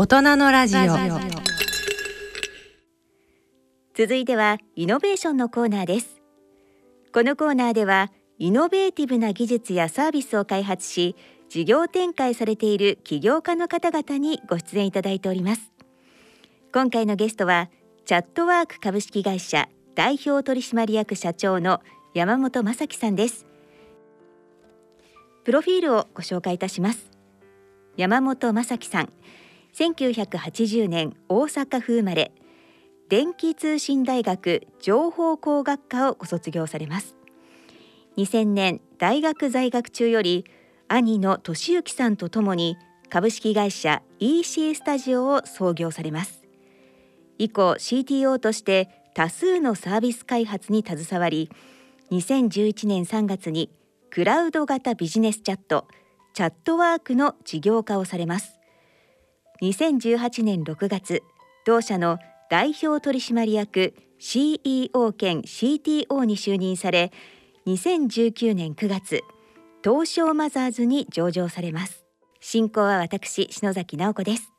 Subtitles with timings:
[0.00, 0.80] 大人のラジオ。
[3.96, 6.22] 続いてはイノベーションのコーナーです。
[7.12, 11.16] このコーナーではイノベーティブな技術やサービスを開発し
[11.48, 15.72] 事業展開されている起業家の方々にご出演いただいております。
[16.72, 17.68] 今回のゲストは
[18.04, 21.82] チャットワーク株式会社代表取締役社長の
[22.14, 23.48] 山本正樹さんです。
[25.42, 27.10] プロフィールをご紹介いたします。
[27.96, 29.12] 山本正樹さん。
[29.74, 32.32] 1980年大阪府生まれ
[33.08, 37.16] 電気通信大学情報工学科をご卒業されます。
[38.18, 40.44] 2000年大学在学中より
[40.88, 42.76] 兄の俊之さんとともに
[43.08, 46.42] 株式会社 EC スタジオを創業されます。
[47.38, 51.50] 以降 CTO として多数のサービス開発に携わり
[52.10, 53.70] 2011年3月に
[54.10, 55.86] クラウド型ビジネスチャット
[56.34, 58.57] チャットワークの事業化をされます。
[59.60, 61.24] 2018年6月
[61.66, 67.12] 同社の代表取締役 CEO 兼 CTO に就任され
[67.66, 69.22] 2019年9月
[69.82, 72.04] 東証マザーズに上場されます。
[72.40, 74.52] 進行は私篠崎直子です。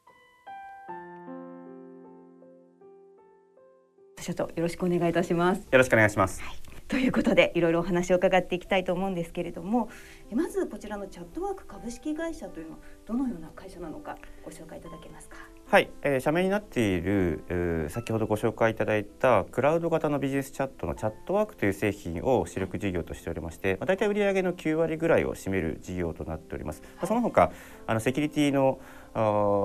[4.20, 5.60] 社長よろしくお願いいたします。
[5.60, 6.58] よろしくお願いします、はい、
[6.90, 9.90] ということでいろいろお話を伺っていきたいと思うんですけれども
[10.36, 15.38] まずこちらのチャットワーク株式会社というのはどのような会社なのかご紹介いただけますか？
[15.66, 26.82] はい、えー、社名になっている、えー、先ほどご紹介いただいたクラウド型のビジネスチャットのチャットワークという製品を主力事業としておりまして、まあ、大体売上の9割ぐらいを占める事業となっております。
[26.98, 27.52] まあ、その他
[27.86, 28.80] あのセキュリティの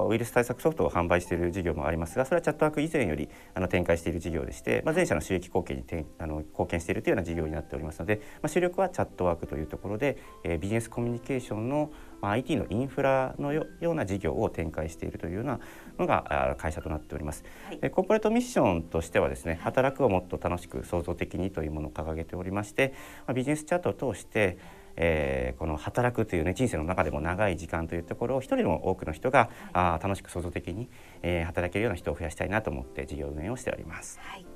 [0.08, 15.60] ウイルス対策ソフトを販売している事業もありますがそれはチャットワーク以前よりあの展開している事業でして、まあ、前者の収益貢献にてあの貢献しているというような事業になっておりますので、まあ、主力はチャットワークというところで、えー、ビジネスコミュニケーションの、まあ、IT のインフラのような事業を展開しているというような
[15.98, 17.44] のが会社となっております。
[17.66, 22.94] はい、コーポレートミッションとしてはですね働くをもっと楽しく創造的にというものを掲げておりまして、
[23.26, 24.58] まあ、ビジネスチャットを通して
[24.96, 30.88] えー、この働くというね人生の中でも長い時間というところを一人でも多くの人が、あ楽しく創造的に、
[31.22, 34.20] えー、働けるような人を増やしたいなと思って事業運営をしております。
[34.22, 34.46] はい、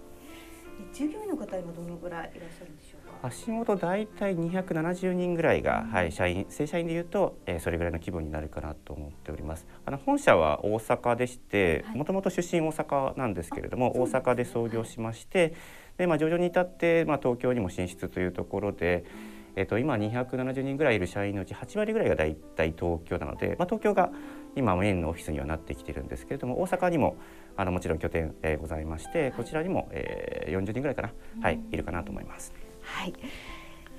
[0.93, 2.88] 従業員の方今どのぐらいいらっしゃるんでし。
[3.23, 9.67] 足元大体270人ぐらいが、うん、はい社員正社員でいうと、えー、それぐらいの規模になるかなと思っております。
[9.85, 15.55] あの本社は大阪でして、もともと出身大阪なんですけれども、大阪で創業しまして、
[15.97, 19.05] でまあ徐々に至ってまあ東京にも進出というところで。
[19.57, 24.13] えっと、今270人ぐらいいる社員のうち8割ぐらいが大体東京なので、まあ、東京が
[24.55, 27.17] 今メインのオフィスにはなってきてるんですけれども大阪にも
[27.57, 31.13] あのもちろん拠点、えー、ございましてこちらにも、えー、40人ぐらいかな、
[31.43, 32.53] はい、いるかなと思います。
[32.89, 33.15] はい。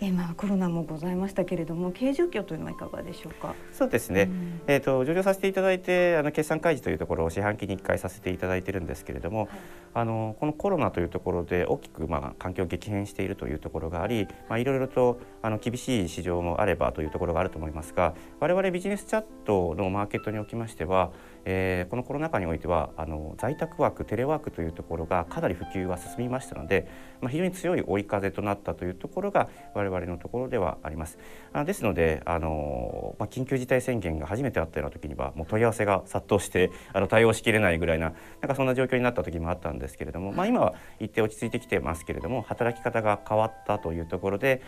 [0.02, 3.54] えまあ、コロナもございましたけれども経営状況というのはいかがでしょうか？
[3.74, 9.50] そうですね、うん、えーと、上場させていただいてあの決算開示というところを四半期に1回させていただいてるんですけれども、はい、
[9.96, 21.12] あのこのコロナというところで大きく、まあ、環境激変しているというところがあり、まあ、いろいろとあの厳しい市場もあればというところがあると思いますが我々ビジネスチャットのマーケットにおきましては
[21.46, 26.88] えー、このコロナ禍においてはあの在宅ワークテレワークというところがかなり普及は進みましたので、
[27.22, 31.18] まあ、非常に強い追い風となったというところが我々我々のところではあります。
[31.54, 44.62] あですのであの、まあ、緊急事態宣言が初めてあったような時にはもう問い合わせが殺到して あの対応しきれないぐらいななんかそんな状況になった時もあったんですけれども、まあ、今は一定落ち着いてきてますけれども働き方が変わったというところで。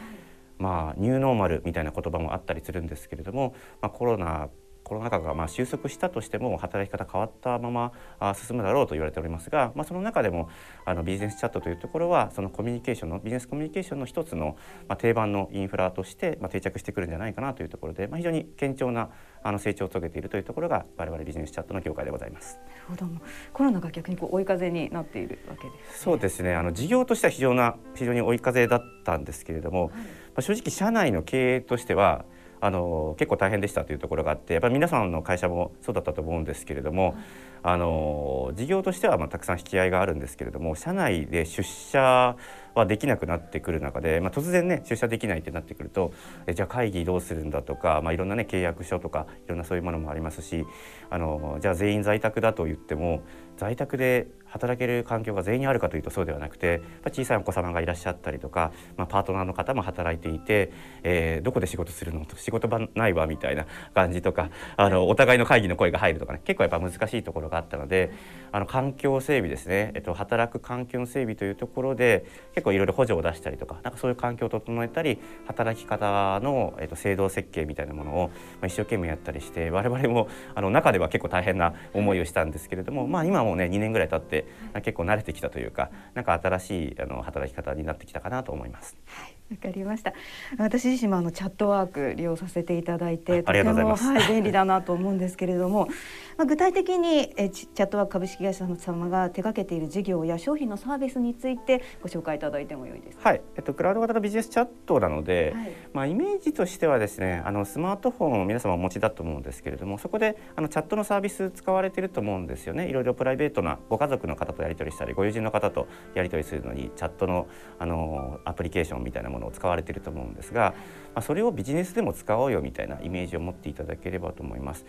[0.57, 4.49] まあ、ニューノーマルみたいな言葉もあったりするんですけれども、まあ、コロナ
[4.91, 10.49] コロナ禍がまあ収束したとしても働き方変わったままあ進むだろうと言われておりますが、まあ、その中でも
[10.83, 14.57] あのビジネスチャットというところはそのコミュニケーションのビジネスコミュニケーションの一つの、
[14.89, 19.11] まあ、定番のインフラとして、まあ、定着してくるんじゃないかなというところで、まあ、非常に堅調な
[19.43, 22.59] あの成長を遂げているというところが我々ビジネスチャットの業界でございます。
[22.89, 23.21] なるほど。
[23.53, 26.53] コロナが逆にこう追い風になっているわけです、ね、そうですね。
[26.53, 29.97] あの事業としては非常な非常に追い風だったんですけれども、はい、ま
[30.39, 32.25] あ、正直社内の経営としては
[32.61, 37.15] あの結構大変でしたというところがあってやっぱり皆さんの会社もそうだったと思うんですけれども、
[37.63, 42.35] あの事業としてはまたくさん引き合いがあるんですけれども社内で出社
[42.73, 46.13] はできなくなってくる中で、まあ、突然ね出社できないってなってくると
[46.47, 50.65] えじゃあ会議どうするんだとか、まあ、いろんなね契約書とかいろんなそういうものもありますし
[51.09, 53.21] あのじゃあ全員在宅だと言っても
[53.57, 56.81] 在宅で働ける環境が全員にあるかというとそうではなくて
[57.11, 60.71] 小さいお子様がいらっしゃったりとか、まあ、パートナーの方も働いていて、
[61.03, 63.65] えー、どこで仕事するのと仕事場ないわみたいな
[63.95, 68.11] 感じとかあのお互いの会議の声が入るとかね結構やっぱ難しいところがあったので
[68.51, 78.33] あの環境整備ですね、えっと、働く環境の整備というところで結構いろいろ補助を出したりとかなんかそういう環境を整えたり働き方の、えーと、制度設計みたいなものを、ま
[78.63, 84.40] あ、一生懸命やったりして我々もあの中では結構大変な思いをしたんですけれども、まあ、今もね2年ぐらい経って
[84.75, 88.97] 結構慣れてきたというかなんか新しいあの働き方になってきたかなと思います。
[89.05, 90.13] はいわかりました。
[90.57, 95.89] 私自身もあのチャットワーク利用させていただいて、とてもはい便利だなと思うんですけれども、
[96.37, 103.29] まあ具体的にえチャットワーク株式会社様が手掛けている事業や商品のサービスについてご紹介いただいてもよいですか？
[103.29, 112.87] はい、えっとクラウド型のビジネスチャットなので、はい、まあイメージとしてはですね、あのスマートフォンを皆様お持ちだと思うんですけれども、そこであのチャットのサービス使われていると思うんですよね。
[112.87, 117.47] いろいろプライベートなご家族の方とやり取りしたり、ご友人の方とやり取りするのにチャットの
[117.79, 120.75] あのアプリケーションみたいなものを使われていると思思うんですが、
[121.15, 124.85] まあ、それをビジネスでも使おうよみたいなイメージを持っていただければと思います。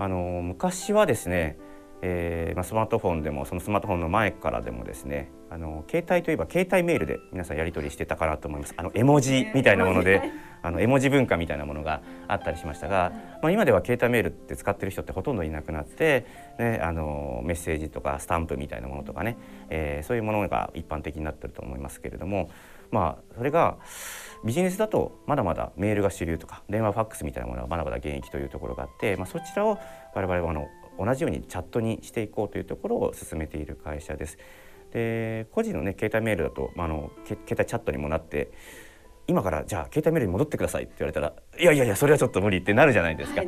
[0.00, 1.58] あの昔はですね
[2.02, 8.72] えーまあ、スマートフォンでもそのスマートフォンの前からでもですねあの携帯といえば携帯メールで皆さんやり取りしてたかなと思います。
[8.78, 10.22] あの絵文字みたいなもので
[10.62, 13.12] あの絵文字文化みたいなものがあったりしましたが、
[13.42, 16.24] まあ、今では携帯メールって使ってる人ってほとんどいなくなって、
[16.58, 19.36] ね、あのメッセージとかスタンプみたいなものとかね、
[19.68, 22.50] えー、そういうものが一般的になってると思いますけれども
[22.90, 23.76] まあそれが
[24.44, 29.78] ビジネスだとまだまだメールが主流とか電話ファックスみたいなものはまだまだ現役というところがあって、まあ、そちらを
[30.14, 34.38] 我々はあの同じようにチャットにしていこうというところを進めている会社です。
[34.92, 38.50] で個人のね携帯メールだと、まあ、あの携帯チャットにもなって
[39.28, 43.42] 今からじゃあ携帯メールに戻ってくださいって言われたらいやいやいやそれはちょっと無理ってなるじゃないですか。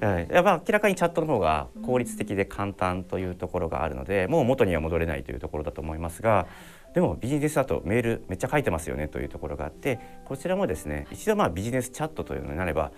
[0.00, 6.46] はい、やっぱ明らかにチャットの方が効率的で簡単というところがあるので、もう元には戻れないというところだと思いますが。
[6.94, 12.92] でもビジネスだとメールめっちゃ書いてますよねというところがあってこちらもですね一度まあビジネスチャットというのになれば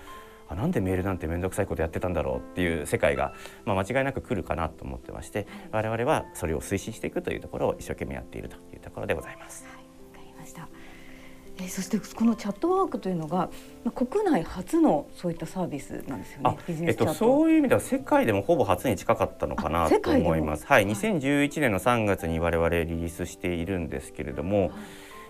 [0.48, 3.34] あなんでメールなんて面倒くさいことやってたんだろうっていう世界が、
[3.64, 9.71] まあ、間違いなく来るかなと思ってまして我々はそれを推進していくというところを一生懸命やっているというところでございます。
[11.58, 13.50] はいえそしてこのチャットワークというのが、
[13.84, 16.58] まあ、国内初のそういったサービスなんですよね。
[16.87, 20.66] えっと、そういう意味では世界でもほぼ初に近かったのかなと思います。
[20.66, 24.60] はい、2011年の3月に我々リリースしているんですけれども。
[24.60, 24.70] はい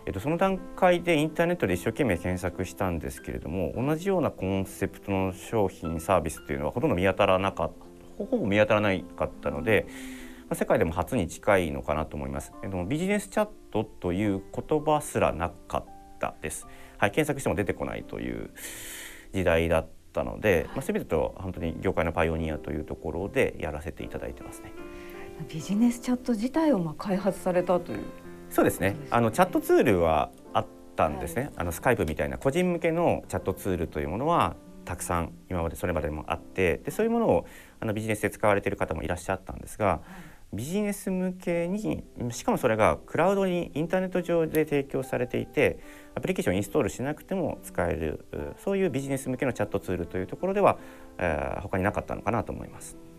[0.05, 9.87] えっと、その段階でインターネットで一生懸命検索したんですけれども同じようなコンセプトの商品サービスっていうのはほとんど見当たらなかったほぼ見当たらなかったので、
[10.49, 12.53] まあ、世界でも初に近いのかなと思います。
[12.63, 15.85] えっと、ビジネスチャットという言葉すらなかっ
[16.23, 16.69] たです。
[16.99, 18.51] はい、検索しても出てこないという
[19.35, 24.73] 時代だったので、まあ、そういう意味だと本当に業界のパイオニアというところでやらせていただいてますね。
[25.49, 27.99] ビジネスチャット自体をまあ開発されたという
[28.51, 28.97] そうですね。
[29.11, 31.43] あのチャットツールはあったんですね。
[31.43, 34.55] はい、あのスカイプみたいな個人向けのチャットツールというものは
[34.85, 37.47] たくさん今までそれまでもあってでそういうものを
[37.81, 45.79] あのビジネスで使われている方もいらっしゃったんですが、はいビジネス向けにしかもそれがクラウドにインターネット上で提供されていて
[46.15, 50.79] アプリケーションインストールしなくても使えるそういうビジネス向けのチャットツールというところでは、
[51.19, 53.12] えー、他になかったのかなと思います。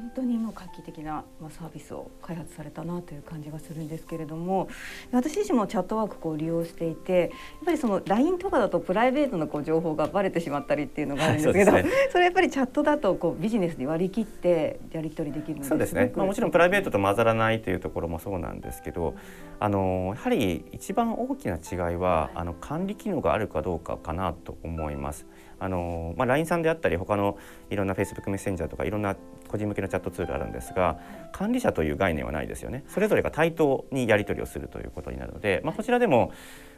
[0.00, 4.68] 本当にもう画期的なサービスを開発されたなという感じがするんですけれども
[5.12, 7.30] 私自身もチャットワークを利用していてやっ
[7.66, 19.14] ぱりその LINE とかだとプライベートのこう情報がバレてしまったりっていうのがあるんですけど、はいそね、それやっぱりチャットだとこうビジネスに割り切ってやり取りできるそうですね、まあ、もちろんプライベートと混ざらないというところもそうなんですけど
[19.58, 25.26] あのやはり一番大きな違いはあの管理機能があるかどうかかなと思います。
[25.62, 27.36] あのまあ、LINE さんであったり他の
[27.68, 29.14] いろんな Facebook メッセンジャーとかいろんな
[29.50, 30.98] 個人向けのチャットツールあるんですが
[31.32, 32.84] 管理者という概念はないですよね。
[32.86, 36.32] それぞれが対等にやり取りをするということになるので、まあ、こちらでも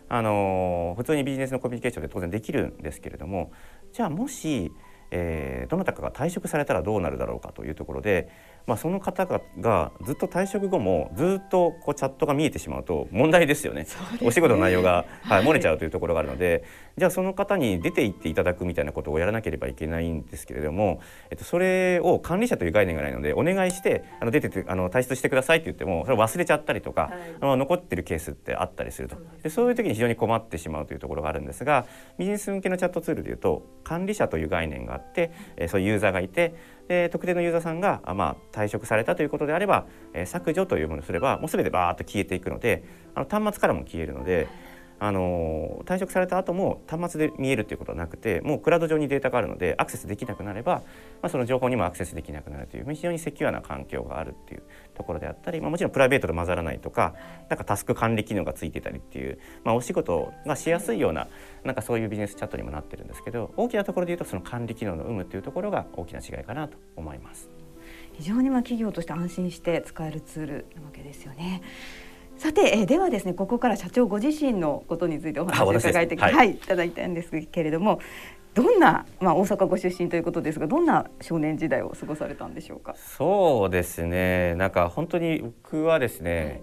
[0.08, 3.52] あの普通にビジネスのコミュニケーションで当然できるんですけれども
[3.92, 4.72] じゃあもし、
[5.10, 8.30] えー、どなたかが退職されたらどうなるだろうかというところで
[8.66, 13.88] まあ、その方がずっと退職後もずっとこうチャットが見えてしまうと問題ですよね、ね、
[14.22, 16.64] お仕事の内容が、はい、漏れちゃうというところがあるので、
[16.96, 21.00] じゃあその方に出て行っていただくみたいなことをやらなければいけないんですけれども、
[21.30, 29.16] えっと、それを管理者という概念がないのでお願いしてあの出ててあの退出してくださいって言ってもそれを忘れちゃったりとか、はい、あの残ってるケースってあったりすると。
[29.42, 31.86] でそういう時に非常に困ってしまうというところがあるんですが
[32.18, 36.54] ビジネス向けのチャットツールでいうと管理者という概念があって、えそういうユーザーがいて
[37.10, 42.84] 特定のユーザーさんが、まあ、退職されたということであれば、え、削除というものをすればもう全てバーッと消えていくので
[43.14, 44.48] あの端末からも消えるので。
[45.02, 50.82] あの退職された後も端末で見えるということはなくてもうクラウド上にデータがあるのでアクセスできなくなれば、ま
[51.22, 54.62] あ、その情報にもアクセスできなくなるという非常にセキュアな環境があるっていう
[54.94, 57.14] ところであったり、まあ、もちろんプライベートと混ざらないとか
[57.48, 61.26] なんかタスク管理機能がついてたりっていう、まあ、お仕事がしやすいような
[61.64, 67.50] なんかそういうビジネスチャットにもなってるんですけど大きなところで言うとその管理機能の有無というところが大きな違いかなと思います。
[68.12, 71.62] 非常にま企業として安心して使えるツールなわけですよね。
[72.42, 78.00] さて、えー、ではですねここから社長ご自身のことについてお話を伺いて、はい、はい、いただいたんですけれども
[78.54, 82.96] どんな、まあ、大阪ご出身ということですがどんな少年時代を過ごされたんでしょうか？
[82.96, 84.56] そうですね。
[84.56, 86.62] なんか本当に僕はですね、はい。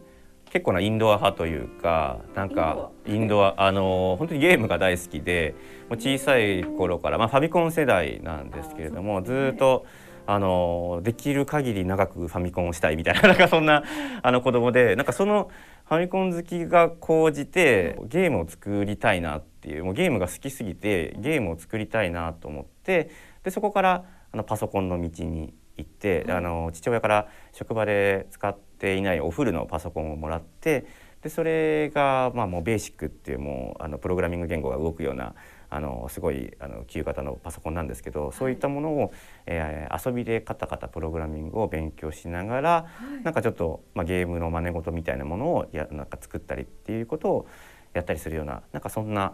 [0.51, 5.55] 結構なインドア派というかなんかインドアあの本当にゲームが大好きで
[5.87, 9.85] もう小さい頃から、まあ、ファミコン世代なんですけれどもずっと。
[10.31, 13.83] あのできる限り長くファミコンをしたいみたいな なんかそんな
[14.21, 15.49] あの子供でなんかその
[15.85, 23.09] ファミコン好きが高じてゲームを作りたいなっていうもうゲームが好きすぎてゲームを作りたいなと思って
[23.43, 30.85] でそこからあのパソコンの道に行って、あの父親から職場で使っていないおフルのパソコンをもらって
[31.23, 35.33] でそれがまあもうベーシックっていうもうあのプログラミング言語が動くような
[35.69, 39.13] あのすごいあの旧型のパソコンなんですけどそういったものを、
[39.45, 42.87] えー、遊びでカタカタプログラミングを勉強しながら、は
[43.21, 47.47] い、なんかちょっと、まあ、ゲームの真似事みたいなものをやなんか作ったりっていうことを
[47.93, 49.33] やったりするようななんかそんな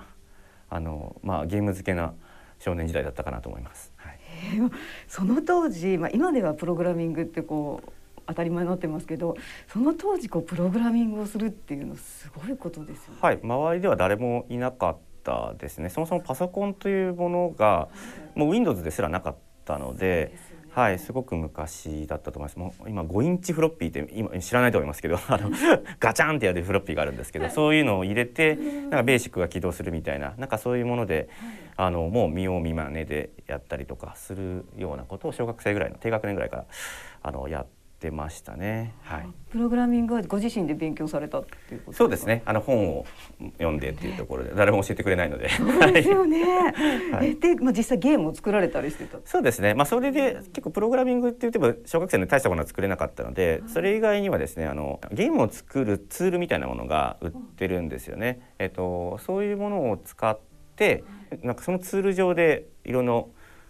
[0.70, 2.14] あの、まあ、ゲーム付けな
[2.60, 3.94] 少年時代だったかなと思います。
[3.98, 4.18] はい、
[5.08, 7.92] その当時、まあ、今ではプログラミングってこう
[8.28, 9.36] 当たり前になってますけど
[9.68, 13.20] その当時こうプログラミングをするっていうのすごいことですよね。
[13.22, 15.90] はい周りでは誰もいなかっったですね。
[15.90, 17.90] そもそもパソコンというものが
[18.36, 20.56] もう Windows ですらなかったので。
[20.76, 22.60] はい、すごく昔だったと思います。
[22.60, 25.50] もう今5インチフロッピーって今知らないと思いますけど、 あの
[26.02, 31.30] ガチャンってやるフロッピーがあるんですけど、そういうのを入れてなんかベーシックが起動するみたいな、なんかそういうもので、
[31.78, 36.66] あのもう見よう見まねでやったりとかするようなことを小学生ぐらいの低学年ぐらいから
[37.24, 37.66] あのやっ
[38.06, 38.94] てましたね。
[39.02, 39.28] はい。
[39.50, 42.44] プログラミングはご自身で勉強されたっていうことそうですね。
[42.46, 43.06] あの本を
[43.58, 45.50] 読んでっていうところで、誰も教えてくれないので。
[45.50, 46.44] そうですよね。
[47.12, 49.18] はい、で、まあ実際ゲームを作られたりしてた？
[49.26, 49.74] そうですね。
[49.74, 58.42] まあそれで結構プログラミングって言っても小学生の大したものは作れなかったので、それ以外にはですね、あのゲームを作るツールみたいなものが売ってるんですよね。
[58.60, 60.38] えっとそういうものを使っ
[60.76, 61.04] て、
[61.42, 63.24] なんかそのツール上でいろんな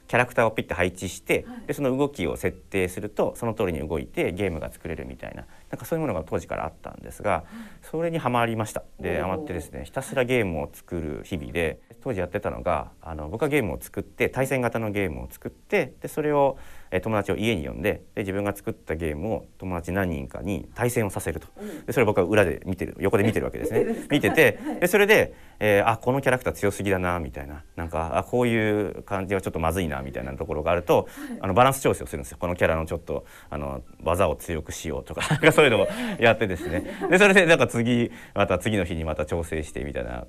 [0.07, 7.43] キャラクターをピッて配置して、でその動きを設定するとその通りに動いてゲームが作れるみたいななんかそういうものが当時からあったんですが
[7.81, 8.83] それにはまりました。
[8.99, 16.57] でハマってですねひたすらゲームを作る日々で当時やってたのがあの僕はゲームを作って対戦型のゲームを作ってでそれを
[16.91, 21.47] え友達を家に呼んでで自分が作ったゲームを友達何人かに対戦をさせると。
[21.85, 23.85] でそれ僕は裏で見てる横で見てるわけですね。
[24.09, 27.63] 見ててでそれで、えー、あこのキャラクター強すぎだなみたいな。
[27.75, 31.07] なんかあこういう感じはちょっとまずいなみたいなところがあると
[31.41, 32.37] あのバランス調整をするんですよ。
[32.39, 35.87] このキャラのちょっとあの技を強くしようと かそういうのを
[36.19, 36.83] やってですね。
[37.09, 40.25] でそれでなんか次また次の日にまた調整してみたいな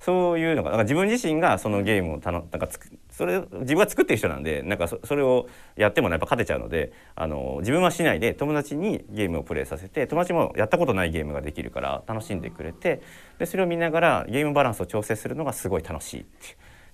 [0.00, 2.88] そういうのがなんか自分自身がそのゲームをたのなんかつく
[3.20, 5.46] それ自分が作ってる人なんでなんかそれを
[5.76, 13.02] やってもやっぱ勝てちゃうのであの自分はしないで友達にゲームをプレイさせて友達もやったことないゲームができるから楽しんでくれて
[13.38, 16.24] でそれを見ながらゲームバランスを調整するのがすごい楽しいっ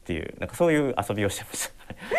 [0.04, 1.70] ていうなんかそういう遊びをしてまし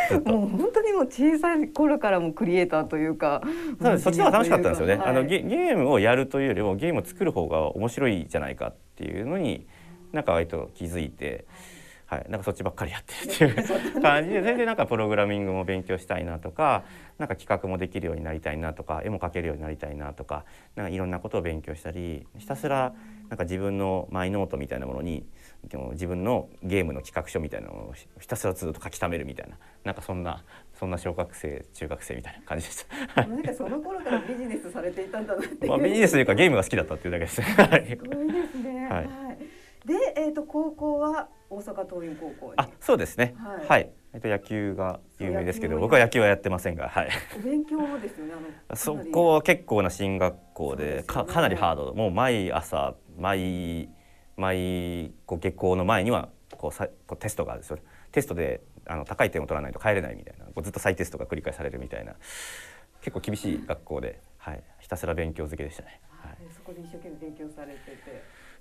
[0.09, 0.19] た。
[0.31, 3.41] もう本当にもう小さい頃からもクリエイターというか。
[3.81, 4.95] そうそっちの方が楽しかったんですよね。
[4.95, 9.67] はい、あのゲゲームをやるというよりもゲームを作る方が面白いじゃないかっていうのに
[10.13, 11.43] なんか割と気づいて。
[12.07, 16.83] はい、なんかそっちばっかりやってるっていう感じで全然なんかプログラミングも勉強したいなとか
[17.17, 20.45] なんか企画もできるようになりたいなとか絵も描けるようになりたいなとか
[20.75, 22.93] なんかいろんなことを勉強したりひたすら
[23.29, 25.25] なんか自分のマイノートみたいなものに
[25.91, 30.45] 自分のゲームの企画書みたいなのをひたすらずっと書き溜めるみたいななんかそんな
[30.79, 32.85] そんな小学生中学生みたいな感じでし
[33.15, 33.27] た。
[33.27, 37.41] なんかその頃からビジネスされていたんだなってまあビジネスというかゲームが好きだったっていうだけです。
[37.41, 38.87] すごいですね。
[38.87, 39.26] はい。
[39.87, 43.35] で、えっ、ー、と高校は大阪桐蔭高校あ、そうですね。
[43.37, 43.65] はい。
[43.65, 47.09] はい、えっ、と野球が有名ですけど、僕は野球はやってませんが、はい。
[47.37, 48.33] お勉強ですよね。
[48.67, 51.93] あの そこは結構な進学校で、かかなりハード。
[51.93, 53.89] もう毎朝毎
[54.35, 57.79] 毎こう下校の前にはこうさこうテストがあるんですよ。
[58.11, 62.15] テストであの高い点を取らないと帰れないみたいな、こうずっと再テストが繰り返されるみたいな。
[63.01, 66.01] 結構厳しい学校で、はい、ひたすら勉強漬けでしたね。
[66.09, 68.06] はい、そこで一生懸命勉強されてて。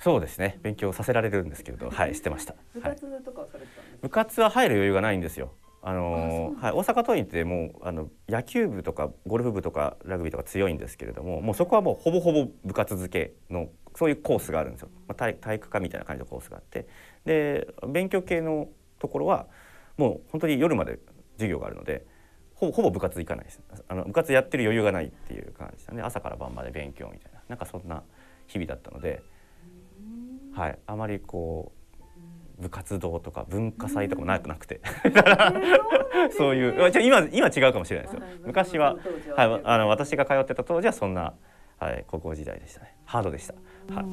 [0.06, 0.60] そうですね。
[0.62, 2.54] 勉強させられるんですけれどはいしてました。
[2.72, 5.50] 部活とかされてたんです部活は入る余裕がないんですよ。
[5.82, 16.86] あのはい、大阪桐蔭ってもうあの野球部とかゴルフ部とかラグビーとか強いんですけれどももうそこはもうほぼほぼ部活付けのそういうコースがあるんですよ、まあ、体体育科みたいな感じのコースがあって。
[17.24, 18.68] で勉強系の
[19.00, 19.48] ところは
[19.96, 21.00] もう本当に夜まで
[21.34, 22.06] 授業があるので
[22.54, 23.60] ほぼほぼ部活行かないです。
[23.88, 28.04] あの部活やってる余裕がないっていう感じでね朝から晩まで勉強みたいななんかそんな
[28.46, 29.20] 日々だったので。
[30.56, 31.72] はい、あまりこ
[32.58, 34.80] う部活動とか文化祭とかもなくなくて。
[36.36, 38.22] そういう今今違うかもしれないですよ。
[38.44, 38.96] 昔は
[39.36, 41.34] はい、あの私が通ってた当時はそんな
[41.78, 42.96] はい、高校時代でしたね。
[43.04, 43.54] ハードでした、
[43.94, 44.06] はい、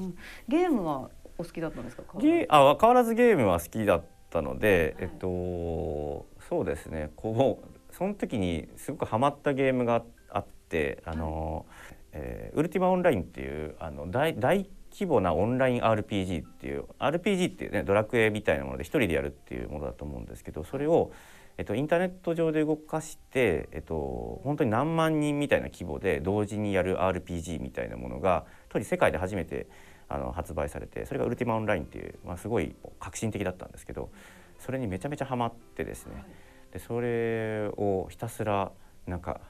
[0.50, 2.04] ゲームはお好きだったんですか？
[2.20, 7.12] ゲあ変わらずゲームは好きだったので、はい、えっとそうですね。
[7.16, 21.12] こうその時にすごくハマったゲームがあってあの、はい、えー、ウルティマオンラインっていうあの大大規模なオンライン RPG っていう RPG っていうねドラクエみたいなもので一人でやるっていうものだと思うんですけどそれを、
[21.58, 29.68] えっと、インターネット上で動かして、えっと、本当に何万人みたいな規模で同時にやる RPG みたいなものが当時世界で初めて
[30.08, 34.12] あの発売されてそれがウルティマオンラインっていう、まあ、すごい革新的だったんですけど
[34.60, 36.24] それにめちゃめちゃハマってですね。
[36.72, 38.72] でそれをひたすら
[39.06, 39.42] なんか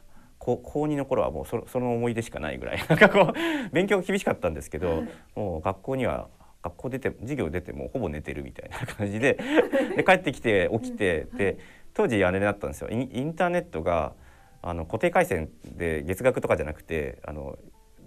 [0.44, 2.84] 高2の頃はもうそその思い出しかないぐらい。
[2.90, 6.28] なんかこう勉強が厳しかったんですけど、はい、もう学校には
[6.62, 9.38] 学校出て授業出てもほぼ寝てるみたいな感じで。
[9.96, 11.58] で帰ってきて起きて、で
[11.94, 12.90] 当時あれだったんですよ。
[12.90, 14.14] インターネットが
[14.62, 17.58] あの固定回線で月額とかじゃなくてあの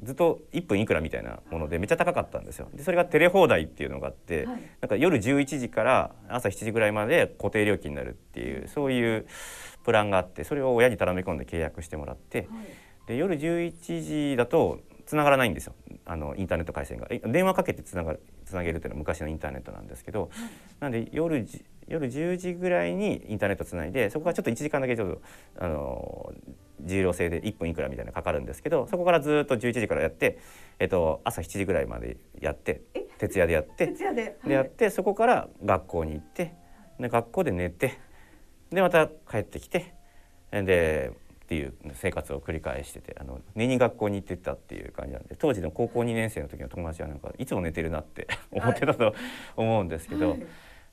[0.02, 2.68] ずっと1分いくらみたいなものでめっちゃ高かったんですよ。
[2.74, 9.26] でそれがテレ放題っていうのがあって、はい、なんか夜11時から朝7時ぐらいまで固定料金になるっていうそういう
[9.84, 12.48] プランがあってそれを親に頼み込んで契約してもらって、はい、
[13.08, 15.74] で夜11時だと繋がらないんですよ。
[16.04, 17.08] あのインターネット回線が。
[17.08, 20.30] 電話かけてつながるつなげるっていうのは昔のインターネットなんですけど、はい、
[20.80, 21.46] なんで夜
[21.88, 25.22] 夜10時ぐらいにインターネットつないでそこからちょっと1時間だけちょっと
[25.58, 26.32] あの
[26.80, 30.38] 重量制で1分いくらみたいなかかるんですけどそこからずっと11時からやって、
[30.78, 32.82] えっと、朝7時ぐらいまでやって
[33.18, 36.54] 徹夜でやって徹夜で,、でやってそこから学校に行って
[37.00, 37.98] で学校で寝て
[38.70, 39.94] でまた帰ってきて
[40.50, 41.12] で
[41.44, 49.14] っていう生活を繰り返しててあの寝に学校に行ってたっていう感じなんで当時の高校2年生の時の友達はなんかいつも寝てるなって思ってたと
[49.56, 50.30] 思うんですけど。
[50.30, 50.46] はい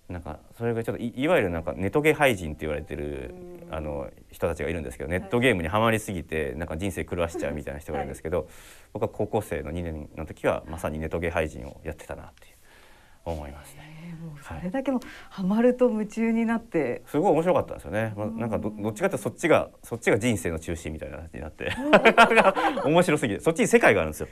[0.09, 3.33] なんかそれがちょっといわゆるなんかネトゲ廃人って言われてる
[3.71, 8.47] あの人たちがいるんですけどネットゲームにはまりすぎてなんか人生狂わしちゃうみたいな人がいるんですけど、
[8.91, 12.57] 僕は高校生の2年の時はまさにネトゲ廃人をやってたなって
[13.25, 13.93] 思いますね。
[14.47, 18.13] それだけもハマると夢中になって、すごい面白かったんですよね。
[18.15, 21.71] まあ、なんかどどっちかってそっちがそっちが人生の中心みたいな感じになって。
[22.83, 23.39] 面白すぎて。
[23.39, 24.27] そっちに世界があるんですよ。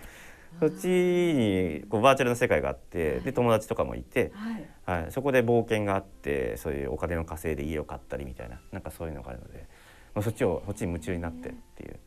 [0.60, 9.68] そっちにこうバーチャルな世界があってで友達とかもいて、はい、はい、そこで冒険があってそういうお金の稼いで家を買ったりみたいななんかそういうのがあるので、
[10.16, 12.00] まあ、そっちをそっちに夢中になってっていう。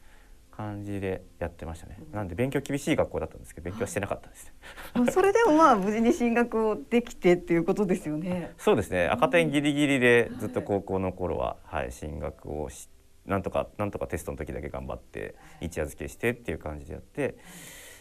[0.56, 1.98] 感じでやってましたね。
[2.12, 4.52] なんで勉強厳しい学校だったんですけど勉強してなかったです。
[5.12, 8.52] それでもまあ無事に進学をできてっていうことですよね。
[8.58, 9.08] そうですね。
[9.08, 12.88] 赤点ギリギリでずっと高校の頃ははい進学をし
[13.26, 17.36] なんとかなんとかテストの時だけ頑張って一夜漬けしてっていう感じでやって。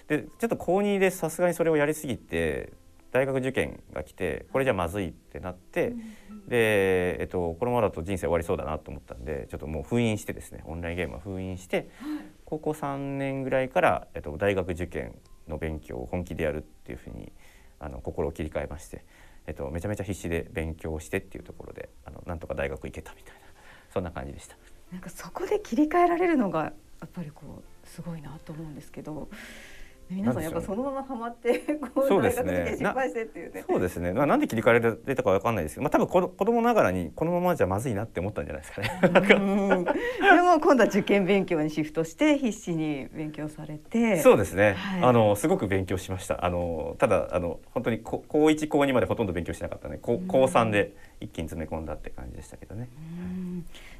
[0.08, 2.74] でちょっと高2でさすがにそれをやりすぎて
[3.14, 5.90] 大学受験が来てこれじゃまずいってなって、
[6.32, 11.90] うん、で、えっと、このままだと人生終わりそうだなと思ったんでちょっともう封印してですねオンラインゲームは封印して、
[12.44, 15.16] 高校3年ぐらいから、えっと、大学受験
[15.48, 17.32] の勉強を本気でやるっていうふうに
[17.80, 19.06] あの心を切り替えまして、
[19.46, 23.42] えっと、めちゃめちゃ必死で勉強してっていうところであのなんとか大学行けたみたいな
[23.94, 24.56] そんな感じでした。
[24.92, 26.74] なんかそこで切り替えられるのがや
[27.06, 29.28] っぱりこうすごいなと思うんですけど
[30.10, 31.60] 皆さんやっぱそのままハマって
[31.96, 33.64] こう大学で失敗してっていうね。
[33.68, 34.14] そうですね。
[34.14, 38.90] まあなんで切り替えられたかわかんないですけど、まあ多分子子供ながらにこのままじゃまずいなって思ったんじゃないですかね。
[39.28, 39.36] で
[40.42, 44.20] も今度は受験勉強にシフトして必死に勉強されて。
[44.20, 44.74] そうですね。
[44.74, 46.46] はい、あのすごく勉強しました。
[46.46, 50.00] あのただあの本当に高高一高二までほとんど勉強しなかったね。
[50.02, 52.90] 高高三で一気に詰め込んだって感じでしたけどね。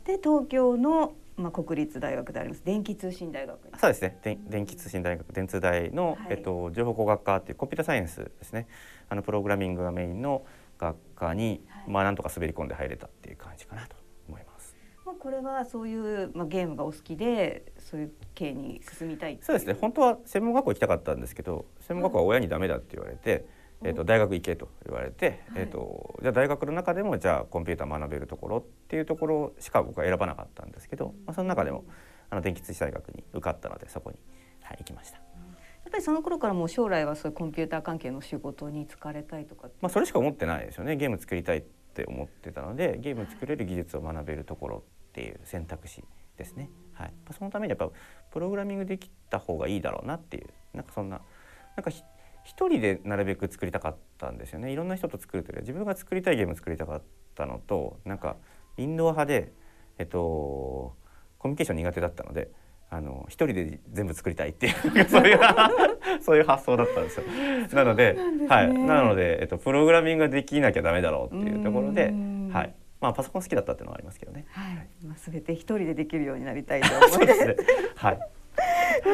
[0.06, 2.64] で東京のまあ、国立大学であります。
[2.64, 4.40] 電気通信大学そうですね。
[4.48, 8.68] 電気通信大学電通大の、はい、えっと、情報工学科っていうコンピュータサイエンスですね。
[9.10, 10.46] あのプログラミングがメインの
[10.78, 13.96] 学科に、はい、まあなんとか滑り込んで入れたっていう感じかなと
[14.28, 14.76] 思います。
[15.06, 19.74] まあ、これはそういう、まあ、ゲームがお好きでそういう系に進みたいそうですね。
[19.74, 23.46] 本当は専門学校行きたかったんですけど専門学校は親にダメだって言われて、
[23.86, 31.84] えーと、大学行けと言われて、えーと、じゃあ大学の中でもじゃあコンピューター学べるところっていうところしか僕は選ばなかったんですけど、まあ、その中でも
[32.30, 34.18] あの電気通信大学に受かったのでそこに、
[34.64, 35.18] はい、行きました。
[35.18, 35.24] や
[35.90, 40.96] っぱりその頃からもう将来はそういうコンピューター関係の仕事に就かれたいとかまあそれしか思ってないですよね。
[40.96, 46.04] ゲーム作りたいって思ってたのでゲーム作れる技術を学べるところっていう選択肢
[46.38, 46.70] ですね。
[46.94, 47.90] はい、そのためにやっぱ
[48.32, 51.22] プログラミングできた方がいいだろうなっていうなんかそんな
[51.76, 51.92] なんか
[52.44, 57.02] 一人でなるべく作りたかったんですよねいろんな人と作るというより自分が作りたいゲーム作りたかっ
[57.36, 58.36] たのとなんか
[58.78, 59.54] インドア派で、
[59.98, 60.96] えっと、
[61.38, 62.50] コミュニケーション苦手だったので
[62.90, 64.74] あの一人で全部作りたいっていう
[65.10, 65.40] そういう
[66.22, 67.26] そういう発想だったんですよ。
[67.74, 72.14] なので、ね、はい、なので、えっと、プログラミングができなきゃダメだろうっていうところで、
[72.52, 74.46] はい、まあパソコン好きだったっていうのはありますけどね。
[74.52, 77.46] はい、まあ、全て一人でできるようになりたいと思います。
[77.48, 77.56] ね、
[77.96, 78.20] はい。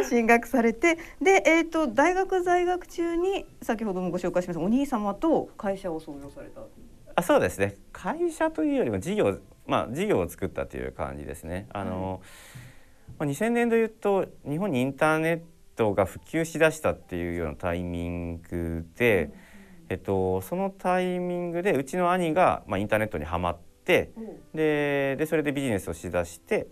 [0.10, 6.62] 進学されてで、えーと、大学在学中に先ほどもご紹介しましたお兄様と会社を創業された。
[7.16, 7.76] あそうですね。
[7.92, 11.68] 会社というよりも事業まあ事業を作ったという感じですね。
[11.72, 12.22] あの、
[13.18, 15.42] まあ、2000年でいうと日本にインターネッ
[15.76, 19.34] トが普及しだしたっていうようなタイミングで、うん、
[19.90, 24.22] えっと、そのタイミングでうちの兄が、まあ、インターネットにはまって、う。
[24.22, 26.68] ん、ででそれでビジネスをしだして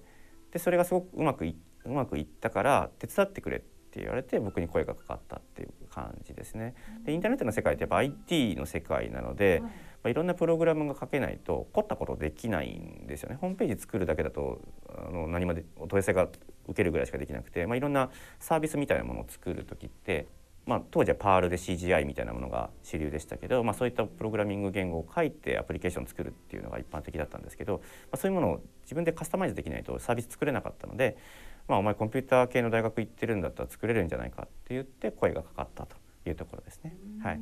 [0.51, 1.55] でそれがすごくうまくい
[1.87, 6.75] うまくいったから手伝ってくれって言われて僕に声がかかったっていう感じですね。
[7.05, 9.69] でインターネットの世界ってやっぱ IT の世界なので、はいま
[10.05, 13.37] あ、いろんなプログラムが書けないと凝ったことできないんですよね。
[13.39, 20.27] ホームページ作るだけだとあの何までお問い合わせが受けるぐらいしかできなくて、まあ、いろんなサービスみたいなものを作る時って、
[20.65, 27.79] まあ、当時はパールで CGI みたいなものが主流でしたけど、まあ、そういったプログラミング言語を書いてアプリケーションを作るっていうのが一般的だったんですけど、ま
[28.11, 31.17] あ、そういうものを自分でカスタマイズできないとサービス作れなかったので、
[31.67, 36.95] まあ、お前コンピューター系の大学行ってるんだったら作れるんじゃないかって言って声がかかったというところですね。
[37.21, 37.39] はい。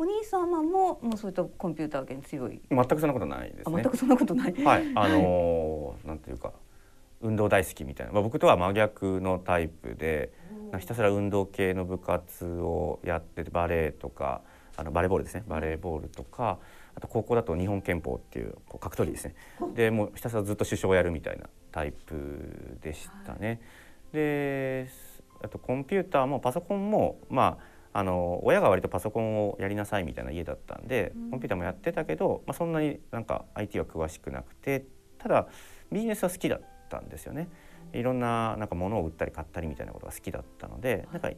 [0.00, 2.60] お兄様ももうそういったコンピューター系に強い？
[2.70, 3.82] 全くそんなことないですね。
[3.82, 4.54] 全くそんなことない。
[4.64, 4.84] はい。
[4.94, 6.52] あのー、なんていうか
[7.20, 10.32] 運動大好きみたいな、まあ、僕とは真逆のタイプで
[10.78, 14.42] ひたすら運動系の部活をやっててバレエとか
[14.76, 15.42] あのバレーボールですね。
[15.48, 16.60] バレーボールとか
[16.94, 19.34] あと高校だと日本憲法っていうこう格闘技ですね。
[19.74, 23.48] でもうひたすらずっと首相をやるみたいなタイプでしたね。
[23.48, 23.58] はい、
[24.12, 24.88] で
[25.42, 27.58] あとコンピューターもパソコンもま
[27.92, 34.84] ああの親が割とパソコンをやりなさいみたいな家だったんで、コンピューターもやってたけど、まあ、そんなになんか IT は詳しくなくて
[35.18, 35.48] ただ
[35.90, 37.48] ビジネスは好きだったんですよね。
[37.92, 41.30] いろんななんか物を売ったり買ったりみたいなことが好きだったので、なんか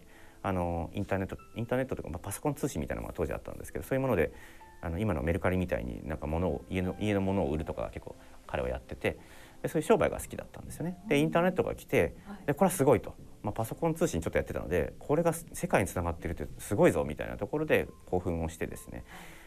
[0.43, 4.33] あのインターネットインターネットとか、まあ、パソコン通信みたいなのが当時あったんですけどそういうもので
[4.81, 8.17] あの今のメルカリみたいになんか物を家の家のものを売るとか結構
[8.47, 9.19] 彼はやってて
[9.63, 10.99] でそういう商売が好きだったんですよね。
[11.09, 12.15] でインターネットが来て
[12.47, 13.15] でこれはすごいと。
[13.43, 19.03] まあ、パソコン通信ちょっとやってたのでこれが世界につながってるってすごいぞみたいなところで興奮をしてですね、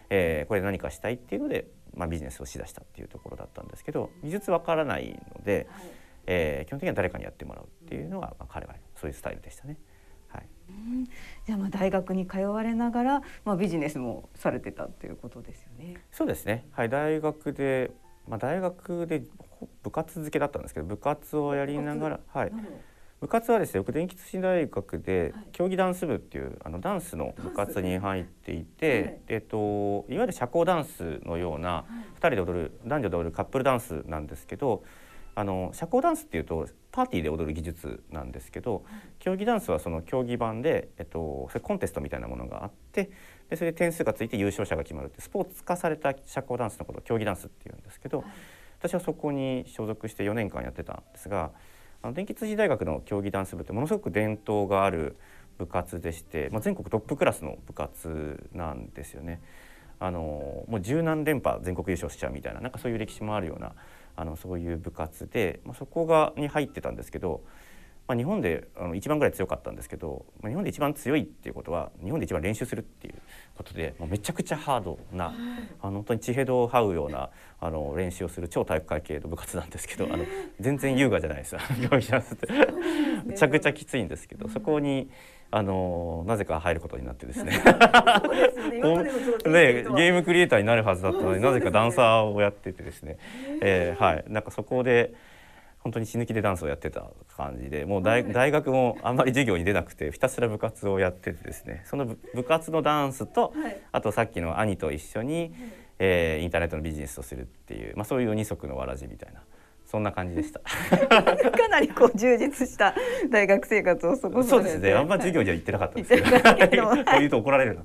[0.09, 5.85] えー、これ何かしたいっていうので、まあ、ビジネスをしだしたっていうところだったんですけど技術わからないので、はい、
[6.25, 9.77] えー、基本的には誰かにやってもらうっていうのが、まあ、彼はそういうスタイルでしたね。
[10.27, 10.47] はい、
[11.45, 15.97] じゃあまあ大学に通われながら、まあ、ビジネスもされてたっていうことですよね。
[16.11, 17.91] そうですね、はい、大学で、
[18.27, 19.21] まあ、大学で
[19.83, 22.51] 部活付けだったんですけど部活をやりながら、はい、
[23.21, 34.83] 部活はですね僕電気通信大学で競技ダンス部っていうあのダンスの部活に入っていて、えっと、いわゆる社交ダンスのような2人で踊る男女で踊るカップルダンスなんですけど
[35.35, 38.83] あの社交ダンスっていうとパーティーで踊る技術なんですけど
[39.19, 43.09] 競技ダンスはその競技版で、えっと、それコンテストみたいなものがあって
[43.49, 48.23] でそれで点数がついて優勝者が決まるってスポーツ化された社交ダンスのことを競技ダンスっていうんですけど
[48.83, 51.51] 私はそこに所属して4年間やってたんですが。
[52.03, 55.15] あの電気通信大学の競技ダンス部ってものすごく伝統がある
[55.57, 59.41] 部活でして、まあ、全国トップクラスの部活なんですよね。
[59.99, 63.71] あのもう十何連覇全国優勝しちゃうみたいななんかそういう歴史もあるような
[64.17, 67.41] あのそういう部活で、まあ、そこがに入ってたんですけど
[68.07, 73.13] まあ、日本であの一番ぐらい強かったんですけど、まあ、日本で一番強いっていうことは日本で一番練習するっていう
[73.55, 75.33] ことでもうめちゃくちゃハードな
[75.81, 77.29] あの本当に地平道を這うような
[77.61, 80.25] あの練習をする超体育会系の部活なんですけどあの
[80.59, 81.55] 全然優雅じゃないです
[81.89, 82.47] 競技ダンスって
[83.25, 85.09] めちゃくちゃきついんですけどそこに
[85.49, 87.51] あのなぜか入ることになってですね。
[87.51, 93.19] ね、ゲームクリエイターになるはずだったのになぜかダンサーをやっててですね、
[93.61, 94.25] えー、はい。
[94.27, 95.13] なんかそこで。
[95.83, 105.51] 本当に死ぬ気でダンスをやってた感じでもう大,、大学もあんまり授業に出なくてひたすら部活をやっててですねその部活のダンスと、はい、あとさっきの兄と一緒に、はい、
[105.99, 109.41] えー、インターネットのビジネスをするっていう、まあ、そういう二足のわらじみたいな
[109.85, 110.59] そんな感じでした。
[111.05, 112.95] かなりこう充実した
[113.29, 114.91] 大学生活を過ごそうですね。
[114.93, 116.87] あんま授業には行ってなかったですけど。
[116.89, 117.83] こう言うと怒られるな。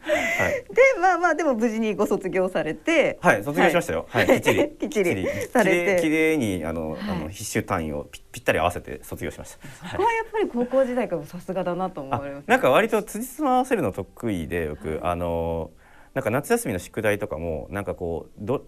[0.00, 3.18] はい、でまあまあでも無事にご卒業されて。
[3.20, 4.68] はい卒業しましたよ、はい、きっちり。
[4.78, 6.02] きっちりされて。
[6.02, 12.44] きれいにあの、あの必修単位をぴぴったり合わせて卒業しました、そこはやっぱり高校時代からさすがだなと思われます。
[12.46, 15.70] なんか割と辻褄合わせるの得意でよく、あの
[16.14, 18.64] なんか夏休みの宿題とかもなんかこうど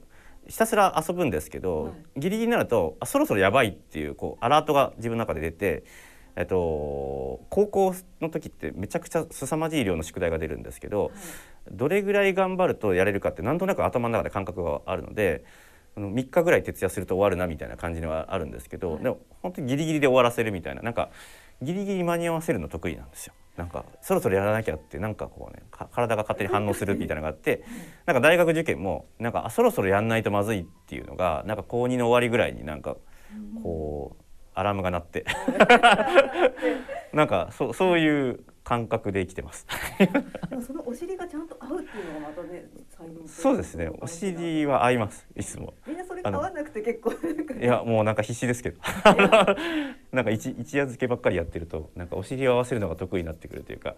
[0.46, 5.84] ひたすら遊ぶんですけど、はい、ギリギリになるとあそろそろやばいっていうこうアラートが自分の中で出て
[6.40, 11.12] えっと、高校の時ってめちゃくちゃ凄まじい量の宿題が出るんですけど、はい、
[11.70, 15.44] どれぐらい頑張るとやれるかってなんとなく頭の中で感覚があるので
[15.96, 21.10] あの3日ぐらい徹夜すると終わるなみたいな感じにはあるんですけど、はい、でも本当にギリギリで終わらせるみたいななんか
[21.60, 23.34] ギリギリ間に合わせるの得意なんですよ。
[23.58, 27.62] なんかそろそろやらなきゃってなんかこうね体が勝手に反応するみたいなのがあって
[28.06, 32.96] なんか大学受験もなんかそろそろやんないとまずいっていうのがなんか高2の終わりぐらいになんか
[33.62, 35.24] こうアラームが鳴って
[37.12, 39.66] なんかそそういう感覚で生きてます。
[40.48, 42.66] でもそのお尻がちゃんと合うっていうのがまたね、
[43.26, 43.90] そうですね。
[44.00, 45.26] お尻は合います。
[45.34, 45.74] いつも。
[45.88, 48.80] みんなそれ合わなくて結構いやもうなんか必死ですけど。
[50.12, 53.96] なんか一一夜漬けばっかりやってるとなんかお尻を合わせるのが得意になってくるというか、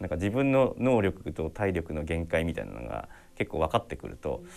[0.00, 4.42] なんか自分の能力と体力の限界みたいなのが結構分かってくると。
[4.42, 4.50] だい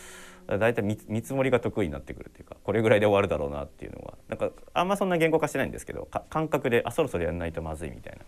[0.48, 4.18] たい見積もりが得意になってくるっていうかこれぐらいで終わるだろうなっていうのは。
[4.30, 8.26] なんかあんまそんな言語化してないんですけど感覚であそろそろやらないとまずいみたいな。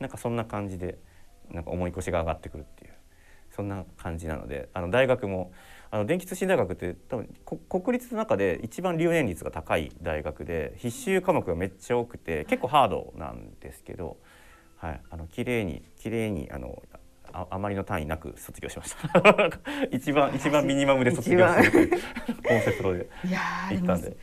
[0.00, 0.98] なんかそんな感じで
[1.50, 2.92] なんか重い腰が上がってくるっていう。
[3.50, 5.52] そんな感じなのであの大学も
[5.90, 7.28] あの電気通信大学って多分
[7.68, 14.16] 国立の中で一番留年率が高い大学で必修科目がめっちゃ多くて結構ハードなんですけど、
[14.76, 16.80] はい、あの綺麗に綺麗にあの
[17.32, 19.50] ああまりの単位なく卒業しました。
[19.90, 21.90] 一番一番ミニマムで卒業する
[22.46, 23.08] コンセプトで。
[23.70, 24.16] 行ったんで。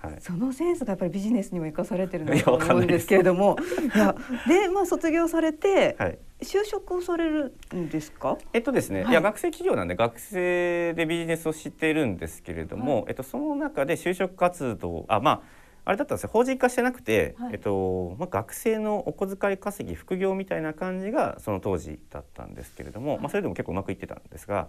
[0.00, 3.56] はい、そのセンスがやっぱりビジネスにも生かされてるなと思うんですけれども。
[3.94, 4.14] いや
[4.46, 8.36] で、まあ、卒業されて、はい、就職をされるんですか？
[8.52, 16.30] えっとですね、はい、いや学生企業なんで学生でビジネスをしてるんですけれども、えっと、その中で就職活動あまああれだったんですよ。
[16.32, 24.68] 法人化してなくて、はい、えっとまあ、学生のお小遣い稼ぎ副業みたいな感じがその当時だったんですけれども、はい、まあ、それでも結構うまくいってたんですが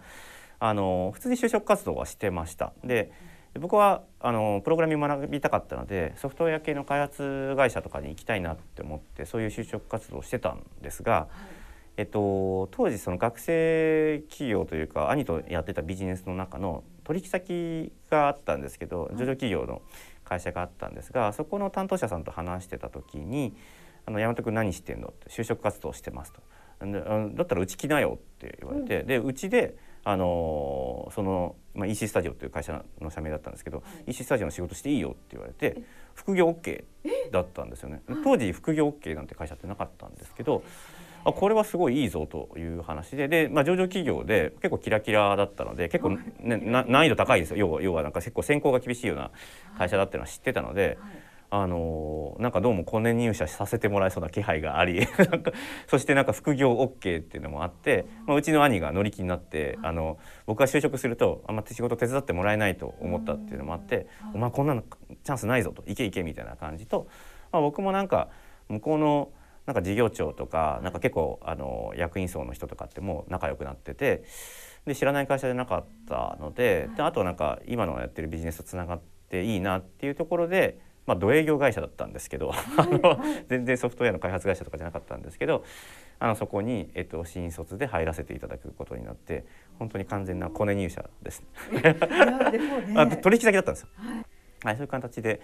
[0.59, 2.73] あの普通に就職活動はしてました。
[2.83, 3.11] で
[3.59, 11.29] 僕はあのプログラミング学びたかったのでソフトウェア系の開発会社とかに行きたいなって思ってそういう就職活動をしてたんですが、はい、
[11.97, 19.81] えっと、当時その学生企業というか兄とやってたビジネスの中の取引先があったんですけど上場企業の
[20.25, 23.55] 会社があったんですがそこの担当者さんと話してた時に
[24.05, 26.41] 「あの大和君何してんの?」って「就職活動してます」と。
[26.79, 35.81] だったらうち来なよって言われて、うん、でうちであのその、まあ、EC スタジオっていう会社の社名だったんですけど、はい、EC スタジオの仕事していいよって言われて
[36.13, 36.83] 副業 OK
[37.31, 38.01] だったんですよね。
[38.23, 40.63] 当時副業 OK なんて会社ってなかったんですけど
[41.25, 43.27] あこれはすごいいいぞという話で。
[43.27, 46.57] で、まあ、上場企業で結構キラキラだったので結構、ね、
[46.87, 47.57] 難易度高いですよ。
[47.57, 49.31] 要は要はなんか結構選考が厳しいような
[49.77, 50.97] 会社だっていうのは知ってたので。
[51.01, 51.25] はい。
[51.51, 55.07] あのなんかどうもコネ入社させてもらえそうな気配があり
[55.87, 67.07] そしてなんか副業 OK っていうのもあって、まあ、うちの兄が乗り気になってあの僕が就職するとあんま仕事手伝ってもらえないと思ったっていうのもあって「お前こんなのチャンスないぞ」と「行け行け」みたいな感じと、
[67.51, 68.29] まあ、僕もなんか
[68.67, 69.29] 向こうの
[69.65, 74.23] なんか事業長とかなんか結構あの役員層の人とかってもう仲良くなってて
[74.85, 85.63] で知らない会社でなかったのでであとはなんか今のやってるビジネスとつながっていいなっていうところでまあ、土営業会社だったんですけど、あの全然ソフトウェアの開発会社とかじゃなかったんですけど
[86.19, 89.45] あのそこに、えっと、新卒で入らせていただくことになって
[89.77, 91.43] 本当に完全なコネ入社です。
[91.71, 91.93] ね、
[93.21, 93.89] 取引先だったんですよ。
[94.63, 95.41] はい、そういう形で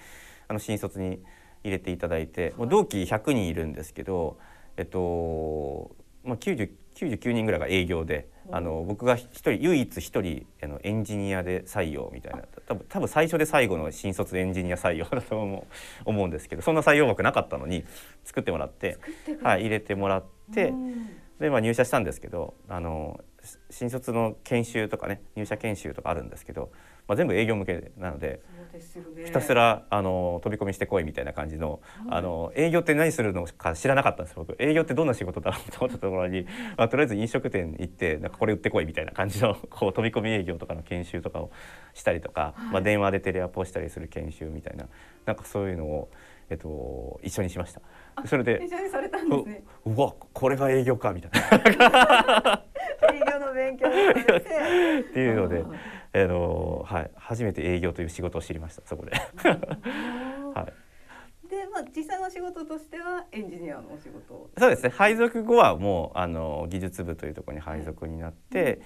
[0.47, 1.21] あの新卒に
[1.63, 4.37] 入れていただいて、もう同期100人いるんですけど、
[4.77, 12.43] えっとまあ、90 99人ぐらいが営業であの僕が一人唯一一人あのエンジニアで採用みたいな。
[12.67, 15.63] 多分多分最初で最後の新卒エンジニア採用だと思う
[16.05, 17.83] 思うんですけどそんな採用枠なかったのに
[18.23, 18.97] 作ってもらって
[19.41, 20.73] はい、入れてもらって
[21.39, 23.19] で、まあ、入社したんですけどあの
[23.69, 26.71] 新卒の研修とかね入社研修とかあるんですけど、
[27.07, 28.41] まあ、全部営業向けなので
[29.25, 34.55] ひたすらあの飛び込みしてこいみたいな感じの,、あの営業って何するのか知らなかったんです僕。
[34.59, 36.45] 営業ってどんな仕事だろうと思ったところに、
[36.77, 41.51] まあ、とりあえず飲食店行ってなんかこれ売ってこいみたいな感じの こう飛び込み営業とかの研修とかを
[41.93, 44.87] したりとか、まあ、電話でテレアポしたりする研修みたいな
[45.25, 46.09] なんかそういうのを、
[46.49, 47.81] えっと、一緒にしました。
[48.25, 48.61] それで
[49.85, 51.31] うわこれが営業かみたい
[51.77, 52.63] な。
[53.13, 53.91] 営業の勉強っ
[55.13, 55.63] ていうので。
[56.13, 59.11] あのはい、初めて営業という仕事を知りましたそこで。
[59.11, 68.79] はい、でまあ実際の仕事としてはエンジニアのお仕事そうですね配属後はもうあの技術部というところに配属になって、はい、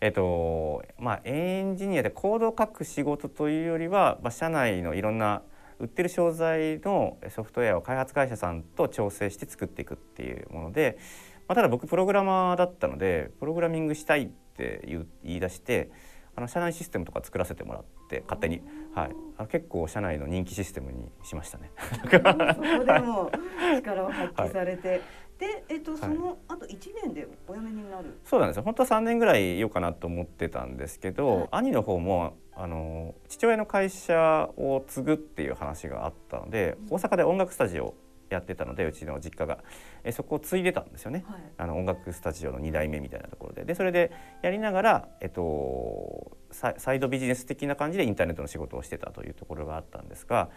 [0.00, 5.42] えっとまあエンジニアでコードを書く仕事というよりは、まあ、社内のいろんな
[5.78, 10.98] 売ってる商材のソフトウェアを開発会社さんと調整して作っていくっていうもので、
[11.46, 15.06] まあ、ただ僕プログラマーだったのでプログラミングしたいって言
[15.36, 15.90] い出して。
[16.36, 18.60] あの社内システムとか作らせてもらって勝手に、
[18.94, 21.70] はい、あの結構社内の人気システムにしましたね。
[22.00, 23.30] そこでも
[23.76, 25.00] 力を発揮されて、はい、
[25.38, 28.62] で、えっと、そのあと1年でお辞めになる、そうなんですよ。
[28.62, 37.94] 本当は3年ぐらいいようかなと思ってたんですけど、はい、兄の方もあの父親の会社を継ぐっていう話があったので大阪で音楽スタジオ
[38.30, 39.58] やってたのでうちの実家が。
[40.04, 43.64] えそこを継いでたんですよね、はい、あの音楽スタジオの2代目みたいなところで。
[43.64, 50.50] でそれでやりながら、えっと、サイドビジネス的な感じでインターネットの仕事をしてたというところがあったんですが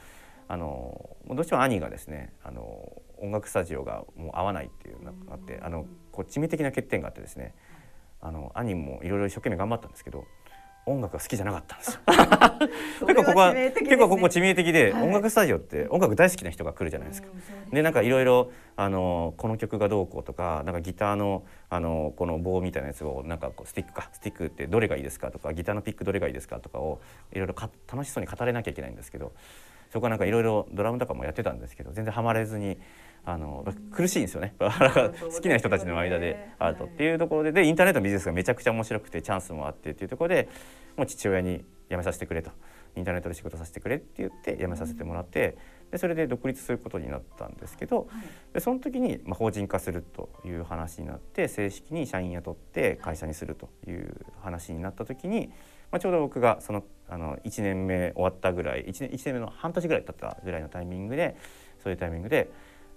[0.48, 7.54] あのどうしても兄がですねあの音楽スタジオがもう合わないっていうのがあってあのこう致命的な欠点があってですね
[8.22, 10.26] あの兄もいろいろ一生懸命頑張ったんですけど
[10.88, 12.00] 音楽が好きじゃなかったんですよ。
[13.08, 17.28] 結構ここは、ね、結構ここ致命的で、はい、音楽スタジオって音楽大好きな人が来るじゃないですか。
[17.30, 27.02] うん、でなんかいろいろあのこの曲がどうこうとかなんかギターのあのこの棒みたいなやつをなんかこうスティックかスティックってどれがいいですかとかギターのピックどれがいいですかとかを
[27.34, 27.56] いろいろ
[27.92, 29.34] 楽しそうに語れなきゃいけないんですけど
[29.92, 32.78] そこはなんかいろいろドラムとかもやってたんですけど全然ハマれずに
[33.26, 34.56] あの苦しいんですよね。
[34.60, 37.52] 好きな人たちの間であるとっていうところで。
[37.52, 40.50] でインターネットのビジネスがめちゃくちゃ面白くてチャンスもあってっていうところで
[40.96, 42.52] もう父親に辞めさせてくれと。
[42.98, 45.58] インターネットで仕事させてくれって言って辞めさせてもらって
[45.92, 48.08] でそれで独立することになったんですけど
[48.54, 55.48] でその時に、まあ、法人化するという話になって正式に社員雇って会社にするという話になった時に、
[55.92, 61.38] まあ、ちょうど僕がそのあの1年目終わったぐらい 1, 年1年目の半年ぐらい経ったぐらいのタイミングで
[61.82, 62.50] そういうタイミングで。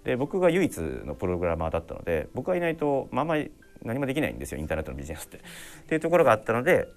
[0.05, 3.51] で僕が唯一のプログラマーだったので僕がいないと、まあ、あんまり
[3.83, 5.39] 何もできないんですよインターネットのビジネスって。
[5.39, 5.41] っ
[5.87, 6.89] ていうところがあったので、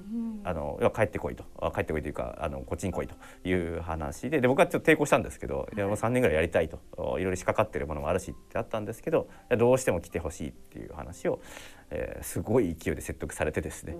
[0.43, 1.45] あの要は帰ってこいと。
[1.73, 3.15] 帰ってこいというかあのこっちに来いと
[3.47, 5.79] いう話でで僕はちょっと抵抗したんですけど、い。
[5.79, 6.79] やもう3年ぐらいやりたいと。
[6.97, 11.39] いろいろ仕掛かってるものもあるしってあったんですけどどうしても来てほしいっていう話を、
[11.89, 13.95] えー、すごい勢いで説得されてですね。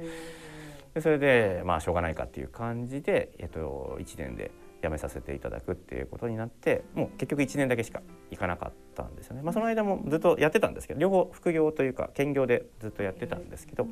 [0.94, 4.52] でそれでまあしょうがないかっていう感じで、えっと、1年で
[4.84, 9.42] 辞めさせていただくっていうことになってもう結局1年だけしか行かなかったんですよね。
[9.42, 13.88] まあ、その間もずっとやってたんですけど両方副業というか兼業でずっとやってたんですけど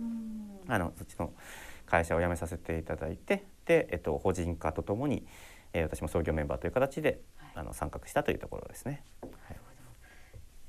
[0.68, 1.34] あのそっちの
[1.86, 5.26] 会社を辞めさせていただいてで、えっと、法人化とともに、
[5.74, 7.20] えー、私も創業メンバーという形で
[7.56, 9.04] あの参画したというところですね。
[9.22, 9.58] はい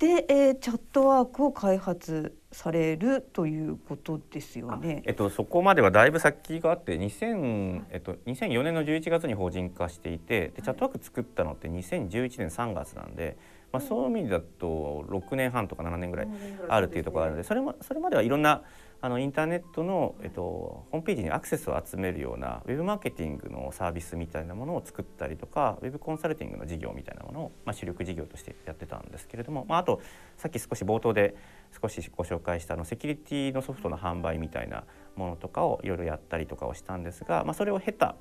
[0.02, 5.04] で、えー、チャットワークを開発されるということですよね。
[5.06, 13.36] えっとそこまではだいぶ先があって2000、えっと、2004年の11月に法人化していてでチャットワーク作ったのって2011年3月なんで、
[13.72, 16.28] まあ、そういう意味だと6年半とか7年ぐらい
[16.68, 18.62] あるっていうところがあるのでそれもそれまではいろんな
[19.04, 30.00] あのインターネットの、えっと、ホームページにアクセスを集めるようなウェブマーケティングのサービスみたいなものを作ったりとかウェブコンサルティングの事業みたいなものを、まあ、主力事業としてやってたんですけれども、まあ、あと
[30.36, 31.34] さっき少し冒頭で
[31.82, 34.84] 少しご紹介したあのセキュリティのソフトの販売みたいな
[35.16, 38.14] ものとかをいろいろやったりとかをしたんですが、まあ、それを経た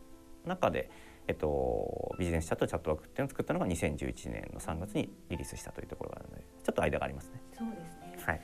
[0.46, 0.90] 中で、
[1.28, 7.42] えっと、ビジネスチャットチャットワークっていうのを作ったのが2011年の3月にリリースしたというところがあるのでちょっと間がありますね。
[7.58, 8.18] そうですね。
[8.26, 8.42] はい、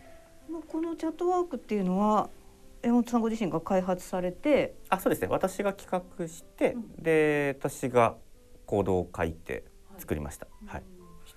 [0.68, 2.30] このチャットワークっていうのは
[2.82, 5.28] 山本さんご自身が開発されてあそうですね。
[5.30, 8.16] 私が企画して、うん、で私が
[8.66, 9.66] コードを書いて
[9.98, 10.84] 作りました、はい、はい、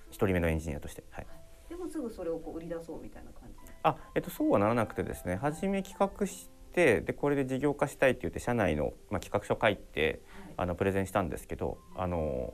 [0.09, 1.27] 一人目のエンジニアとして、はい、
[1.69, 5.37] でもすぐそれをこう売り出そうみたいな感じあ、えっと、そうはならなくてですね。
[5.37, 12.53] 初め企画してでこれで事業化したいって言って社内の、まあ、企画書書いて、はい、あのプレゼンしたんですけどあの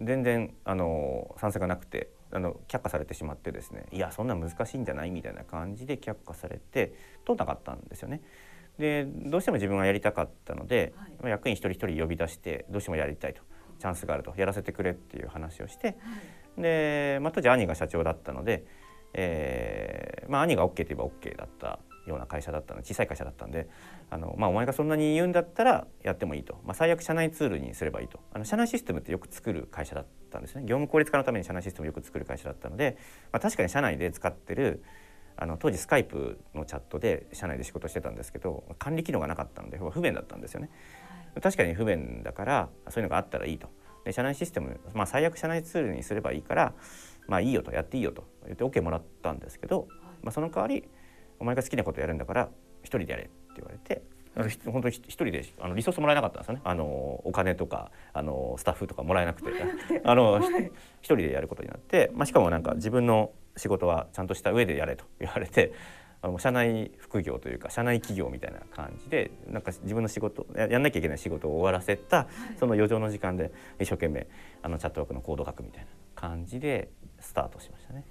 [0.00, 6.94] 全然あの賛成がなくてあの却下されてしまってですねいやそんな難しいんじゃないみたいな感じで却下されて
[7.26, 8.22] 通らなかったんですよね。
[8.78, 13.42] でどうしても自分がやりたかったので、はい、役員一人一人呼び出してどうしてもやりたいと。
[13.80, 14.32] チャンスがあると。
[14.36, 15.94] やらせてくれっていう話をして、は
[16.56, 18.64] い、で、まあ、当時兄が社長だったので、
[19.12, 23.68] えーまあ、兄が OK と言えば OK だったような会社だったの小さい会社だったんで
[24.10, 28.20] あの、まあ、お前がそんなに言うんだったらやってもいいと、まあ、最悪社内ツールにすればいいと。
[28.32, 30.62] あの社内システムってよく作る会社だったんですね。
[30.62, 32.96] 業務効率化のために社内システムをよく作る会社だったので、
[33.30, 34.82] まあ、確かに社内で使ってる
[35.36, 40.70] あの当時スカイプのチャットで社内で仕事してたんですけど管理機能がなかったので不便だったんですよね。
[41.40, 43.68] 確かに不便だからそういうのがあったらいいと。
[44.04, 46.74] で社内システム、まあ、最悪社内ツールにすればいいから
[47.28, 49.86] まあいいよとやっていいよと言って OK もらったんですけど、
[50.22, 50.84] まあ、その代わり
[51.42, 52.48] お前が好きなことやるんだから
[52.84, 54.02] 一人でやれって言われて
[54.64, 56.62] 本当に一人であのリソースもらえなかったんですよね。
[56.64, 59.50] あのお金とかあのスタッフとかもらえなくて。
[60.04, 65.74] あの一、人でやることになって、まあ、しかもなんか自分の仕事はちゃんとした上でやれと言われて
[66.22, 72.28] あの社内副業というか社内企業みたいな感じでなんか自分の仕事ややんなきゃいけない仕事を終わらせた、
[72.58, 74.28] その余剰の時間で一生懸命
[74.62, 78.04] あのチャットワークのコード書くみたいな感じでスタートしましたね。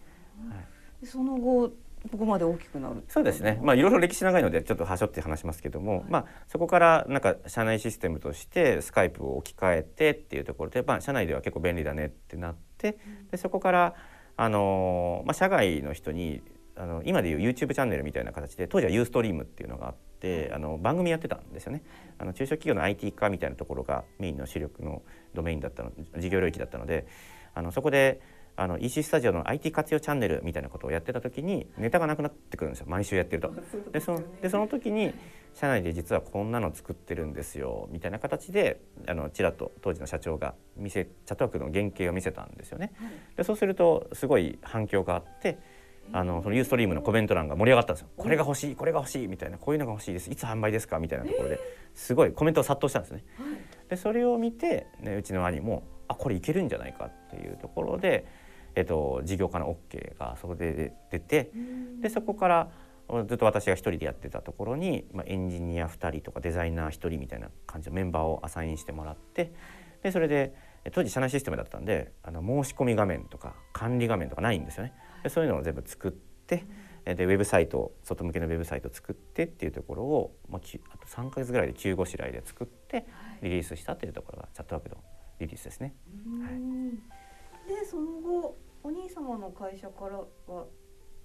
[0.50, 0.56] は
[1.02, 1.72] い、その後
[2.10, 3.60] ここまで大きくなるそうですね。
[3.62, 13.94] まあいろいろ歴史長いのでちょっとはしょって話しますけども、はい、まあそこからなんか社内システムとしてスカイプを置き換えてっていうところで、まあ、社内では結構便利だねってなって、うん、でそこから
[14.36, 16.42] あの、まあ、社外の人に
[16.76, 21.84] あの今でいう YouTube チャンネルみたいな形で当時はユーストリームっていうのがあってあの番組やってたんですよね。
[22.18, 27.06] あの中小企業の IT 化みたいなところがメインの主力のドメインだったの事業領域だったので
[27.54, 28.22] あのそこで
[28.62, 32.86] あの EC スタジオの IT 活用チャンネルみたいなことをやってた時にネタがなくなってくるんですよ。
[32.88, 33.52] 毎週やってると。
[33.92, 35.16] でそのでその時に
[35.56, 42.94] 社内で実はこんなの作ってるんですよみたいな形であのちらっと当時の社長が見せチャットワークの原型を見せたんですよね。
[43.36, 45.58] でそうするとすごい反響があって
[46.14, 48.10] あのそのユーストリームのコメント欄が盛り上がったんですよ。
[48.16, 49.58] これが欲しいこれが欲しいみたいな。
[49.58, 50.30] こういうのが欲しいです。
[50.30, 51.00] いつ販売ですか？
[51.00, 51.60] みたいなところで
[51.96, 53.24] すごいコメントが殺到したんですね。
[53.90, 58.26] でそれを見て、ね、うちの兄もあこれいけるんじゃないかっていうところで、
[58.76, 61.52] えっと、事業家の OK がそこで出て
[62.02, 62.72] でそこから
[63.28, 69.54] ずっと私が一人でやってたところに、まあ、エンジニア2人とかデザイナー1人みたいな感じのメンバーをアサインしてもらって
[70.02, 70.56] でそれで
[70.94, 74.94] 当時社内システムだったんであの申し込み画面とか管理画面とかないんですよね。
[75.24, 76.66] でそういうのを全部作って
[77.06, 80.62] でウェブサイト外向けのウェブサイト作ってっていうところを、まあ、
[80.94, 83.06] あと3か月ぐらいで中5しらいで作って
[83.42, 84.98] リリースしたっていうところがチャットワークの
[85.40, 85.96] リリースですね。
[86.44, 87.21] はい、
[87.72, 90.18] でその後お兄様の会社から
[90.54, 90.66] は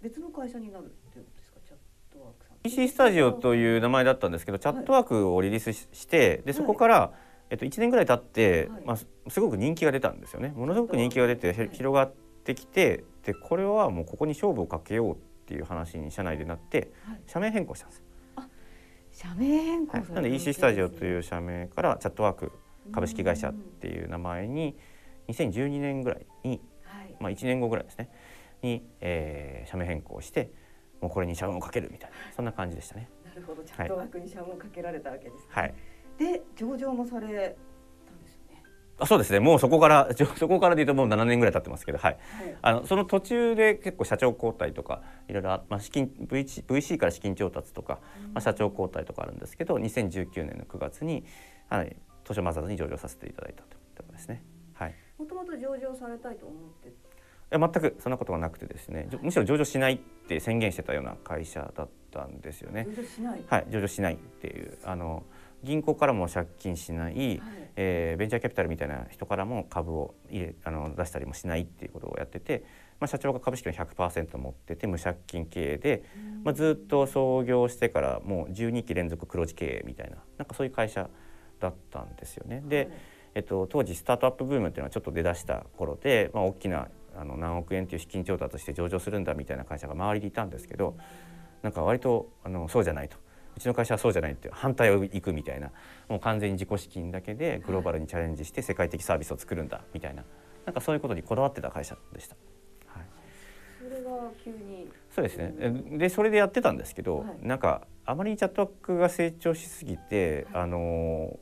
[0.01, 1.59] 別の会社になるっていうことですか？
[1.67, 1.79] チャッ
[2.13, 2.57] トワークさん。
[2.63, 7.11] PC スタジオという名前だったんですけどチャットワークをリリースして、でそこから、はい
[7.51, 8.97] えっと、1年ぐらい経って、はい、まあ、
[9.31, 10.53] すごく人気が出たんですよね。
[10.57, 12.13] ものすごく人気が出て、広がっ
[12.45, 18.03] てきてでこれはもうここに勝負をかけようっていう話に社内でなって、はい、社名変更したんです
[19.13, 22.53] 社名変更、はい、なので EC スタジオという社名からチャットワーク
[22.93, 24.77] 株式会社っていう名前に
[25.29, 28.11] 2012年ぐらいに、はい、まあ、1年後ぐらいですね。
[28.63, 30.51] に、えー、社名変更して
[31.01, 33.09] もうこれに社運をかけるみたいなそんな感じでしたね。
[33.25, 33.63] なるほど。
[33.63, 35.47] チャットワークに社運をかけられたわけですね。
[35.51, 35.75] はい。
[36.19, 37.27] で上場もされ
[38.07, 38.63] たんですよね。
[38.99, 39.41] あそうですね。
[39.41, 48.01] もうそこから そこからで言うともう7年ぐらい経ってますけど、はい、はい、あのその途中で結構社長交代とかいろいろ、まあ、資金 VC, VC から資金調達とか、
[48.33, 51.25] まあ、社長交代とかあるんですけど2019年の9月に、
[51.69, 54.43] はい、東証マザーズに上場させていただいたということですね。
[55.19, 56.89] はい、もともと上場されたいと思って。
[56.89, 56.93] い
[57.51, 59.09] や全くそんなことはなくてですね。
[59.23, 62.87] むしろ上場しないって宣言してたような会社だったんですよね。
[62.89, 63.45] 上場しない。
[63.47, 64.79] はい上場しないっていう。
[64.85, 65.25] あの
[65.63, 67.43] 銀行からも借金しない、はい、
[67.77, 72.65] えー、ベンチャーキャピタルみたいな人からも株を入れあの出したりもしないっていうことをやってて、
[73.01, 76.05] まあ、社長が株式の100%持ってて無借金経営で、
[76.45, 81.09] まあ、ずっと創業してからもう12期連続黒字経営みたいななんかそういう会社
[81.59, 82.63] だったんですよね。
[82.67, 82.89] で、はい、
[83.37, 90.97] えっと、当時スタートアップブームっていうのはちょっと出だした頃で、まあ、大きなあの何億円っていう資金調達して上場するんだみたいな会社が周りにいたんですけど
[91.61, 93.19] なんか割とあのそうじゃないと。
[93.55, 95.71] うちの会社はそうじゃないって反対をいくみたいな。
[96.09, 100.25] もう完全に自己資金だけでグローバルにチャレンジして世界的サービスを作るんだみたいな。
[100.67, 102.37] なんかそういうことにこだわってた会社でした。
[102.87, 103.05] はい、
[103.83, 104.11] それが
[104.43, 104.91] 急に。
[105.11, 105.55] そうですね。
[105.99, 111.39] でそれでやってたんですけど、はい、なんかあまりチャットワークが成長しすぎて、はい、あの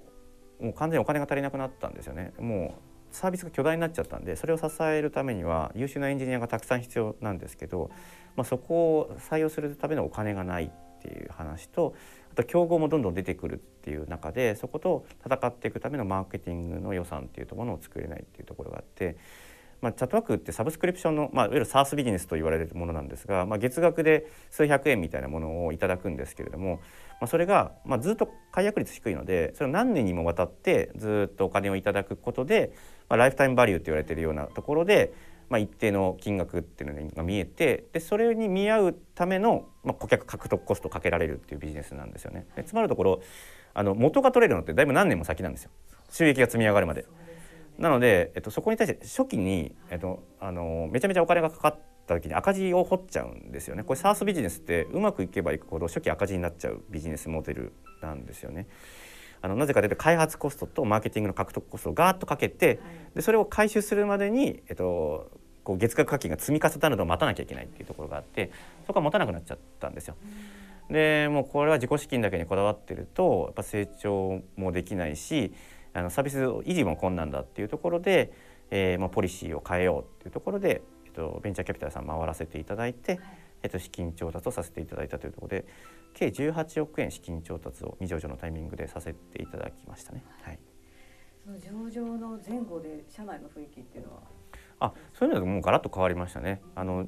[0.61, 2.33] もう完全にお金が足りなくなったんですよね。
[2.39, 7.91] もうサービスが巨大になっちゃったんでそれを支えるためには優秀なエンジニアがたくさん必要なんですけど、
[8.35, 11.95] まあ、そこを採用するためのお金がないっていう話と
[12.33, 19.17] あと競合もどんどん出てくるっていう中でそこと戦っていくためのマーケティングの予算っていうところを作れないっていうところがあって。
[19.81, 26.81] まあ、チャットワークってサブスクリプションの、まあ、いわゆる SARS ビジネスと言われるものなんですが、まあ、月額で数百円みたいなものをいただくんですけれども、
[27.21, 32.73] まあ、それが、まあ、ずっと解約率低いのでそれを何年にもわたってずっとお金をいただくことで、
[33.09, 35.12] まあ、ライフタイムバリューって言われているようなところで
[35.49, 42.47] まあ、一定の金額っていうのが見えてでそれに見合うための、まあ、顧客獲得コストをかけられるっていうビジネスなんですよね。
[42.57, 43.23] でつまるところ
[43.75, 45.71] あの元が取れるのってだいぶ何年も先なんですよ
[46.11, 47.05] 収益が積み上がるまで。
[47.79, 53.83] なので、えっと、そこに対して初期に、えっと、あのめちゃめちゃお金がかかった時に赤字を掘っちゃうんですよね。
[53.83, 58.67] これ SARS ビジネスってうまくいけばいくほど初期赤字になっちゃうビジネスモデルなんですよね。
[59.41, 62.81] あのなぜかというと開発コストとマーケティングの獲得コストをガーッとかけて、
[63.15, 65.31] でそれを回収するまでに、えっと、
[65.65, 68.51] こう月額課金が積み重なるのを待たなきゃいけないっていうところがあって
[68.87, 70.17] そこは持たなくなっちゃったんですよ。
[70.89, 75.53] でもうこれは自己資金だけにこだわってるとやっぱ成長もできないし
[75.95, 78.33] あのサービス維持も困難だっていうところで、
[78.71, 80.83] えー、まあポリシーを変えようっていうところで、
[81.15, 83.21] と、ベンチャーキャピタルさん回らせていただいて、
[83.62, 85.65] えっと、資金調達をさせていただいたというところで
[86.12, 90.23] 計18億円資金調達を未上場のタイミングでさせていただきましたね。
[90.43, 90.59] はい、
[91.45, 94.21] その上場の前後で社内の雰囲気っていうのは？
[94.81, 96.61] あそういうのがもうガラッと変わりましたね。
[96.75, 97.07] あの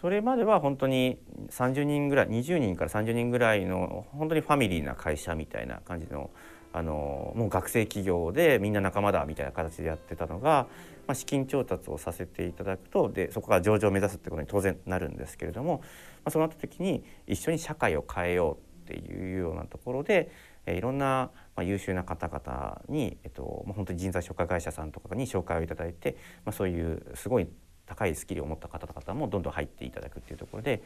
[0.00, 1.18] それまでは本当に
[1.50, 6.30] 30人ぐらい20人から30人ぐらいの本当にファミリーな会社みたいな感じの
[6.72, 10.66] あのもう学生企業でみんな仲間だみたいな形でやってたのが、
[11.06, 15.82] まあ、資金調達をさせていただくとでそこから上場を目指すってことに当然なるんですけれども、ま
[16.26, 20.30] あ、そうなった時に一緒に社会を変えようっていうようなところで、
[20.66, 27.48] えー、いろんな、まあ、優秀な方々に、えっとまあ、本当に人材紹介会社さんとかに紹介をいただいて、まあ、そういうすごい
[27.86, 30.82] 高いスキルを持った方々もどんどん入っていただくっていうところで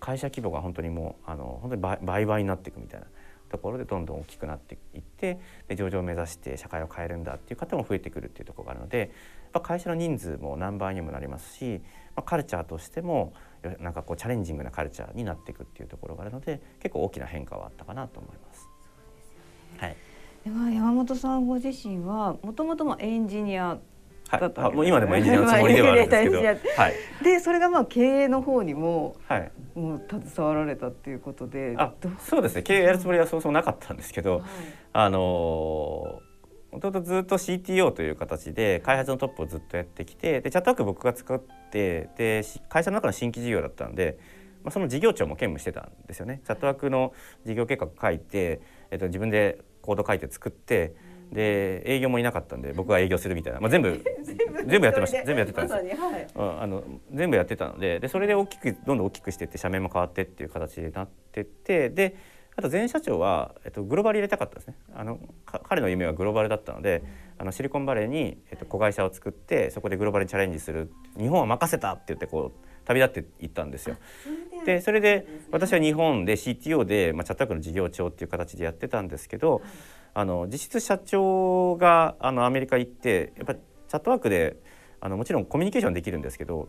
[0.00, 3.06] 会社規模が本当にもうあの本当に倍倍になっていくみたいな
[3.52, 5.38] ところでどんどん大きくなっていって
[5.68, 9.12] で上場を目指して社会を変えるんだっていう方も増えてくるっていうところがあるので
[9.54, 11.80] や会社の人数も何倍にもなりますし、
[12.16, 13.32] まあ、カルチャーとしても
[13.80, 18.68] なんかこうチャレンジングなカルチャーになっていくっていうところがあるので結構大きな変化はあったかなと思います。
[19.78, 19.96] はい、
[20.44, 23.78] では山本さんご自身はもともとエンジニア
[24.38, 26.38] だったもう今でもエンジニアのつもりではあるんですけど、
[26.76, 32.62] はい、でそれがまあ経営の方にも、はい、もう携わられたっていうことであそうですね。
[32.62, 34.42] 経営やるつもりはそうそうなかったんですけど、はい、
[34.92, 35.18] あの
[36.72, 44.18] もともとずっと CTO という形で開発のトップをずっとやってきてでチャットワーク僕が使ってで会社の中の新規事業だったんで、
[44.64, 46.40] まあ、その事業長も兼務してたんですよね。
[46.46, 47.12] チャットワークの
[47.44, 50.94] 事業計画書いて、えっと、自分でコード書いて作って、
[51.32, 54.02] で営業もいなかったんで僕が営業するみたいな、まあ、全部
[54.66, 55.24] 全部やってました。
[55.24, 56.26] 全部やってたんですよ、はい、
[56.60, 62.16] あの全部やってたのででそれで大きくどんどん大きくしていって社名も変わってっていう形になってってで
[62.54, 64.74] あと前社長は、えっと、グローバル入れたかったですね。
[64.94, 67.02] あの彼の夢はグローバルだったので
[67.38, 70.92] あのシリコンバレーに、えっと、子会社を作ってそこでグローバルにチャレンジする。
[71.16, 73.96] 日本は任せたって言ってこう旅立っていったんですよ。
[74.66, 79.62] でそれで私は日本で CTO で、まあ、チャットワークの事業長っていう形でやってたんですけど、
[80.14, 84.56] あの実質社長があのアメリカ行ってやっぱチャットワークで
[85.00, 86.68] あのもちろんコミュニケーションできるんですけど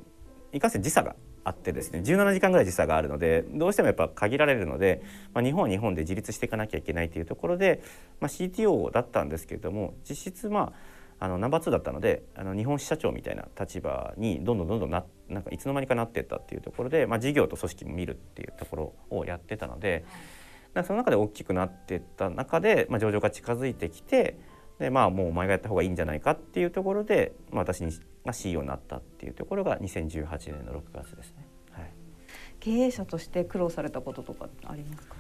[0.54, 5.02] いかんせん時差があってですね17時間ぐらい時差があるのでどうしてもやっぱ限られるので、
[5.34, 7.84] まあ、日本は日本で自立していかなきゃいけないというところで、
[8.22, 20.06] まあ、CTO だったんですけれども実質まああのナンバー2だったのであの日本支社長みたいな立場にどんどんどんどんななんかいつの間にかなっていったっていうところで、まあ、事業と組織も見るっていうところをやってたので。
[20.82, 24.40] その中で大きくなっていった中で、まあ、上場が近づいてきて
[24.80, 27.84] でまあもうお前がやった方がいいんじゃないかっていうところで、まあ、私
[28.26, 31.48] が CEO になったっていうところが2018年の6月ですね。
[31.72, 31.92] はい、
[32.60, 35.16] 経営者として苦労されたこととかありますか？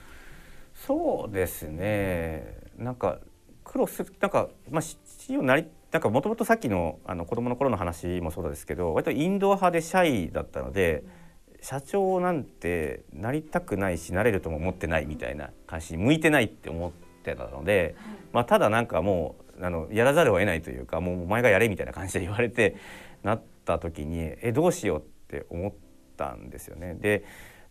[0.74, 3.20] そうですねなんか
[3.64, 11.04] 苦労するなんか、まあ、CEO になりなんかもともとさっきのあの子供の頃の話もそうですけど割とインドア派でシャイだったので。
[11.18, 11.23] うん
[11.64, 17.96] 社長なんてなりたくないしなれるとも思ってないみたいな感じ向いてないって思ってたので、
[18.34, 22.76] まあ、ただなんかもうあのやらざるを得ないというかもうお前がやれみたいな感じで言われて
[23.24, 25.74] なった時にえどうしようって思っ
[26.18, 26.96] たんですよね。
[26.96, 27.24] で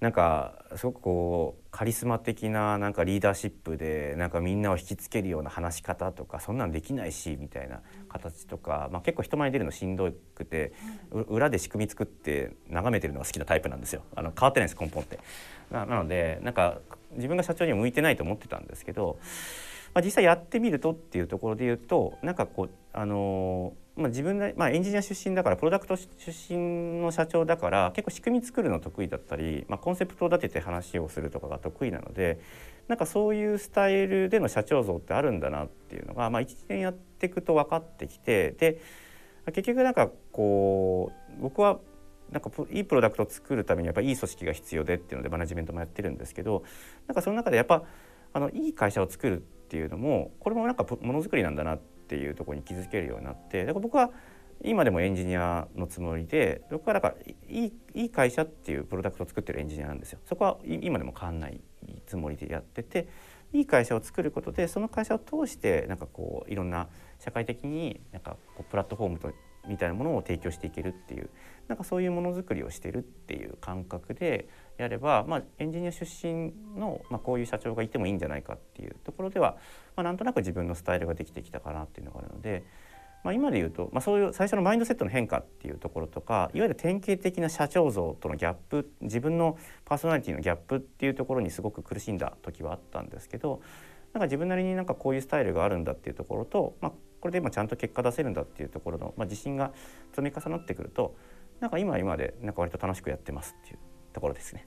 [0.03, 10.73] なんかすごくこうカリスマ的ななんかリーダーシップでなんかみんなを引きつけるような話し方とかそんなんできないしみたいな形とか、まあ、結構人前に出るのしんどくて
[11.29, 15.21] 裏で仕組み作って眺めてるのが好きなタイプなんですよあの変わってないです根本って。
[15.71, 16.81] なのでなんか
[17.13, 19.21] 自分が社長には向いてないと思ってたんですけど、
[19.95, 26.09] まあ、実際やってみるとっていうところで言うとなんかこうあのまあ、自分で、まあ、エンジニア出身だからプロダクト出
[26.49, 32.41] 身の社長だから結構仕組み作るの得意だったり、まあ、コンセプトを立てて話をするとかが得意なので
[32.89, 38.81] なんかそういうスタイルでの社長像ってあるんだなっていうのが、まあ、1年やっていくと分かってきてで
[39.47, 41.79] 結局なんかこう僕は
[42.31, 46.65] なんかいいプロダクトを作るためにやっぱいい組織が必要でっていうのでマネジメントもやってるんですけど
[47.07, 47.83] なんかその中でやっぱ
[48.33, 54.11] あのいい会社を作るっていうのもこれもなんかものづくりなんだなってっていうとこに気づけるようになってだから僕は
[54.63, 57.15] 今でもエンジニアのつもりで僕はだから
[57.49, 60.19] いいいい会社っていうプロダクトを作ってるエンジニアなんですよ。
[60.27, 61.59] そこは今でも変わんない
[62.07, 63.09] つもりでやってて
[63.55, 66.89] いい会社を作ることでその会社を通してなんかこういろんな
[67.19, 69.33] 社会的になんかこうプラットフォームと
[69.67, 71.31] みたいなものを提供していけるっていう
[71.69, 79.57] なんかそういうものづくりをしてるっていう感覚でやれば、まあ、エンジニア出身の、まあ、こういう社長がいてもいいんじゃないかっていうところでは、
[79.97, 82.65] まあ、なんとなく自分のスタイルができてきたかなっていうのがあるので、
[83.25, 93.61] まあ、今で言うと、まあ、そういう最初のマインドセットの変化っていうところとかいわゆる典型的な社長像とのギャップ自分のパーソナリティのギャップっていうところにすごく苦しんだ時はあったんですけど
[94.13, 99.73] なんか自分なりになんかこういうスタイルがあるんだっていうところと、まあ、これで今ちゃんと結果出せるんだっていうところの、まあ、自信が
[100.13, 101.17] 積み重なってくると
[101.61, 103.79] なんか今今でなんか割と楽しくやってますっていう
[104.13, 104.67] ところですね。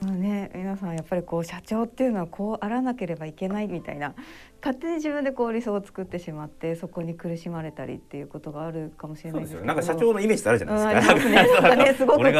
[0.00, 4.14] はいまあね、皆さんやっぱりこう社長っていうのはこうあらなければいけないみたいな。
[4.60, 9.66] 勝手に自分でこう理想を作ってしまってそこに苦しまれたりっていうことがあるかもしれないですけど。
[9.66, 11.28] なんか社長のイメージってあるじゃないですか？
[11.28, 12.32] ね、なんかね すごくこう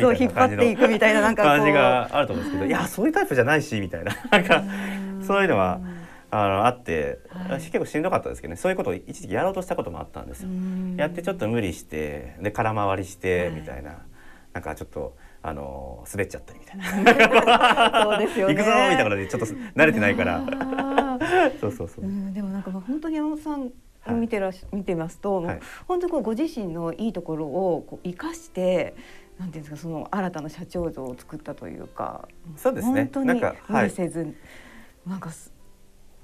[0.00, 4.12] そう引っ張っていくみたいななんか感じがあると思うんですけどいやそういうタイプじゃないしみたいな。
[4.30, 4.62] なんか
[5.22, 5.80] そういうのは。
[6.34, 8.56] あのあって、はい、結構しんどかったですけどね。
[8.56, 10.48] そういうことを一時期やろうとしたこともあったんですよ。
[10.96, 13.98] やってちょっと無理してで空回りしてみたいな、はい、
[14.54, 18.02] なんかちょっとあの滑っちゃったりみたいな。
[18.04, 20.42] そうですよ、ね、行くぞみたいなことでちょっと慣れてないから。
[21.60, 23.72] そうそうそう、うん、でもなんか本当に山本さん
[24.20, 28.94] 見てらし、はい、見てますと、はい、本当にこうご自身のいいところをこう生かして
[29.38, 33.02] なんていうんですかその新たな社長像を作ったというかそうですね。
[33.12, 34.34] 本当に無理せず、はい。
[35.06, 35.30] なんか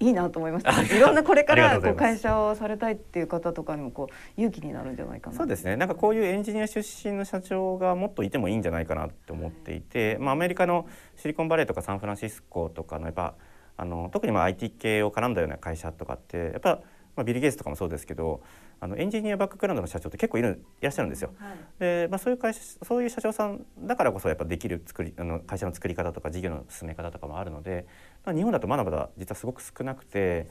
[0.00, 0.82] いいなと思いました。
[0.82, 5.36] いろんなこれからこう会社をされたいっていう方とかにもこう勇気になるんじゃないかな。
[5.36, 5.76] そうですね。
[5.76, 10.86] なんかこういうエンジニア出身の社長がもっといてもいいんじゃないかなって思っていて、まあアメリカの
[11.16, 13.34] シリコンバレーとかサンフランシスコとかのやっぱ
[13.76, 16.80] あの特にまあ IT 系を絡んだような会社とかってやっぱ
[17.18, 18.42] まあ、ビル・ゲイツとかもそうですけど
[18.78, 21.34] あのエンジニアバックグラウンドの社長って結構いるいらっしゃるんですよ。
[21.36, 30.48] はい、で、まあ、そういう会社そういう社長さんだからこそやっぱできる作りあの会社の作り方とか事業の進め方とかもあるので、まあ、日本だとまだまだ実はすごく少なくて。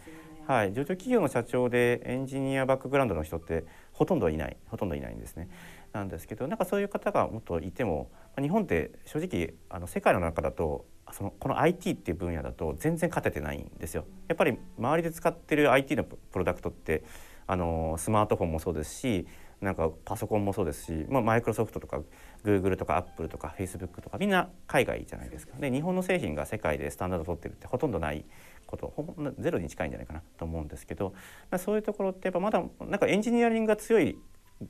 [0.48, 5.50] はい、上場企業の社長でエンジニアバックグラウンドの人ってほとんどいないほとんどいないんですね。
[5.92, 8.10] なんですけどなんかそういう方がもっといても
[8.40, 14.06] 日本って正直あの世界の中だとそのこの IT っていう分野だと全然勝ててないんですよ。
[14.30, 17.04] やっぱり周りで使ってる IT のプロダクトって
[17.46, 19.28] あのスマートフォンもそうですし
[19.60, 22.00] なんかパソコンもそうですし、まあ、マイクロソフトとか
[22.44, 25.58] グーグルとかアップルとかフェイスブックとかみんな海外じゃないですか。
[25.60, 28.26] で日本の製品が世界でスタンダード取ってるってほとんどない
[28.66, 31.14] ことほぼゼロに近いんじゃないかなと思うんですけど、
[31.50, 34.18] まあ、そういうところってやっぱまだなんかエンジニアリングが強い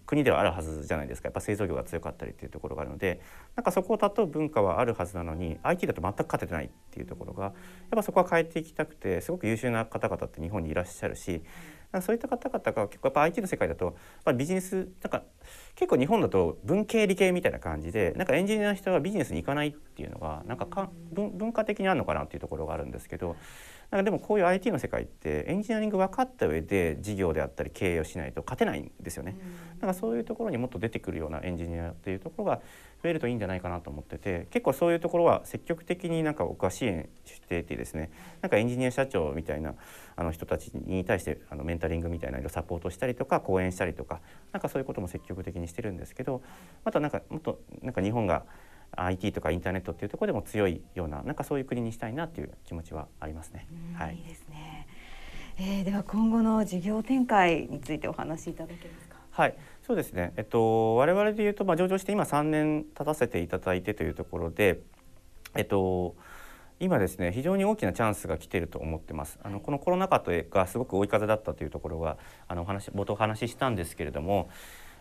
[0.05, 3.21] 国ではあるはずじゃないですかやっぱ製造業が強かったりっていうところがあるので
[3.55, 7.53] なんかそこを尊う文化はあるはずなのに IT だと全く勝ててないっていうところがやっ
[7.91, 11.41] ぱそこは変えていきたくてすごく優秀な方々って日本にいらっしゃるし
[12.01, 15.23] そういった方々が結構やっぱ IT の世界だとまビジネスなんか
[15.75, 23.35] 結構日本だと文系理系みたいな感じでなんかエンジニアの人はビジネスに行かないっていうのがなんかか文化的にあるのかなっていうところがあるんですけど
[23.89, 29.37] なんかでもこういう IT の世界ってエンジニアリング分かった上で事業であったり経営をしないと勝てないんですよね。
[29.79, 32.61] なんかそういうところにもっと出てくるようなエンジニアっていうところが
[33.03, 38.09] 増えるといいんじゃないかなと思ってて結構そういうところは積極的になんか僕は支援していてですね
[38.41, 39.75] なんかエンジニア社長みたいな
[40.15, 44.19] あの人たちに対してあのメンタリングみたいな色サポートしたりとか講演したりとか
[44.51, 46.41] なんかそういうことも積極的にしてるんですけど
[46.83, 48.43] またなんかもっとなんか日本が
[48.95, 53.67] IT とかインターネットっていうところでも強いようななんかそういう国にしたいなっていう気持ちはありますね。
[53.95, 54.87] はい、いいですね。
[55.59, 59.17] えー、では今後の事業展開についてお話しいただけますか？
[59.31, 60.33] はい、そうですね。
[60.37, 64.79] えっと我々で言うとまあ上場して今3年経たせていただいてというところで、
[65.55, 66.15] えっと
[66.79, 69.39] 今ですね非常に大きなチャンスが来ていると思ってます。
[69.43, 72.17] あのこのコロナ禍とがすごく追い風だったというところが
[72.47, 74.49] あのお話冒頭お話ししたんですけれども。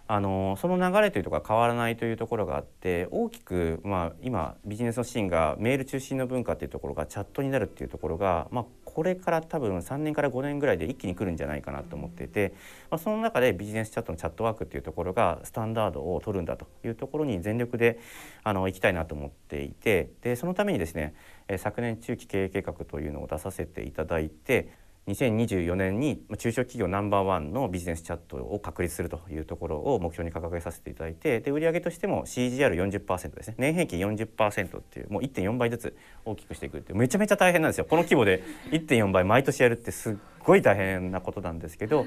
[0.09, 12.55] あのその流れというところが変わらないというところがあって大きく、まあ、今ビジネスのシーンがメール中心の文化っていうところがチャットになるっていうところが、まあ、これから多分3年から5年ぐらいで一気に来るんじゃないかなと思っていて、
[12.91, 17.99] まあ、その中でビジネスチャットのチャットワークっていうところがスタンダードを取るんだというところに全力で
[18.45, 21.15] あの行きたいなと思っていてでそのためにですね
[21.59, 38.43] 昨年中期経営計画というのを出させていただいて2024年に中小企業ナンバーワンのビジネスチャットを確立するというところを目標に掲げさせていただいてで売上としても CGR40% ですね年平均40%っていうもう1.4倍ずつ大きくしていくってめちゃめちゃ大変なんですよこの規模で
[38.73, 42.05] 1.4倍毎年やるってすっごい大変なことなんですけど、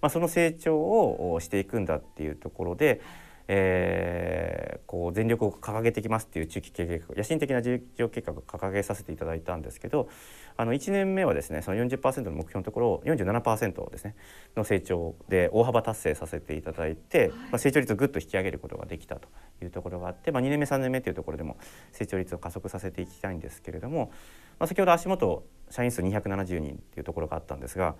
[0.00, 3.00] まあ、その成長をしていくんだっていうところで。
[3.52, 10.08] えー、こう全力を掲げていきますっていう中期経営計画野心的な事業計画を掲げさせていただいたんですけど
[10.56, 14.14] あの1年目はですねその40%の目標のところを47%ですね
[14.56, 19.28] の成長で大幅達成させていただいて、まあ、成長率をぐっと引き上げることができたと
[19.60, 21.56] いうところがあって、まあ、2年目3年目というところでも
[21.90, 24.12] 成長率を加速させていきたいんですけれども、
[24.60, 27.96] まあ、先ほど足元社員数270人っていうところがあったんですが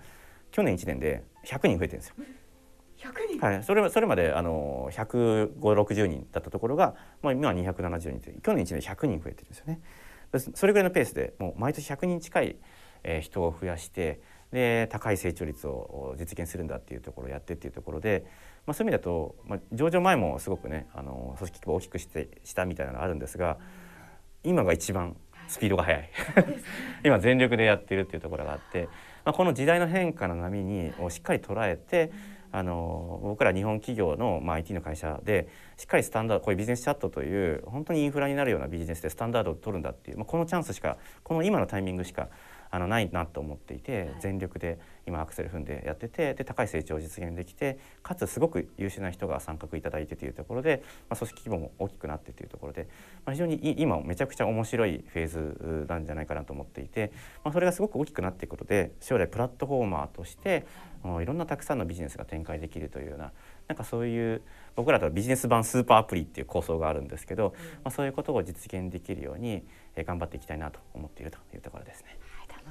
[0.51, 2.15] 去年1年で100人増えてるんですよ。
[3.39, 9.81] はい、それそれまであの15060人だったところが、まあ、今は270人と去年1年100人増えてるんですよね。
[10.55, 12.55] それぐらいのペースでもう毎年100人近い、
[13.03, 14.21] えー、人を増やして
[14.51, 18.25] で高い成長率を実現するんだっていうところをやってっていうところで、
[18.65, 23.57] まあ、そういう意味だと、まあ、上場前もすごくねあの組織規模を大きくしてしたみたいなのがあるんですが
[24.43, 25.15] 今が一番
[25.47, 26.09] スピードが速い。
[27.03, 28.87] 今全力でやってるっていうところがあって、
[29.25, 32.11] まあ、この時代の変化の波にをしっかり捉えて
[32.51, 35.47] あの僕ら日本企業の、まあ、IT の会社で
[35.77, 42.29] しっかりスタンダードこういうビジネスチャットという本当にインフラになるようなビジネスでスタンダードを取るんだっていう、まあ、このチャンスしかこの今のタイミングしか
[42.71, 52.87] あのないなと思っていて全力で今アクセル踏んでやっててで高い成長を実現できてかつすごく優秀な人が参画いただいてというところで、まあ、組織規模も大きくなってというところで、
[53.25, 57.11] まあ、非常に今めちゃくちゃ面白いフェーズなんじゃないかなと思っていて、
[57.43, 60.65] まあ、それがすごく大きくなっていくことで将来プラットフォーマーとして
[61.21, 61.25] い。
[61.25, 63.31] ろんなたくさんのビジネスが展開できるというような
[63.67, 64.41] なんかそういう
[64.75, 67.53] 僕らとはビジネス版スーパーアプリっていう構想があるんですけど、
[67.83, 69.63] まあ、そういうことを実現できるように
[69.95, 72.20] 頑張っていきたいなと思っているというところですね。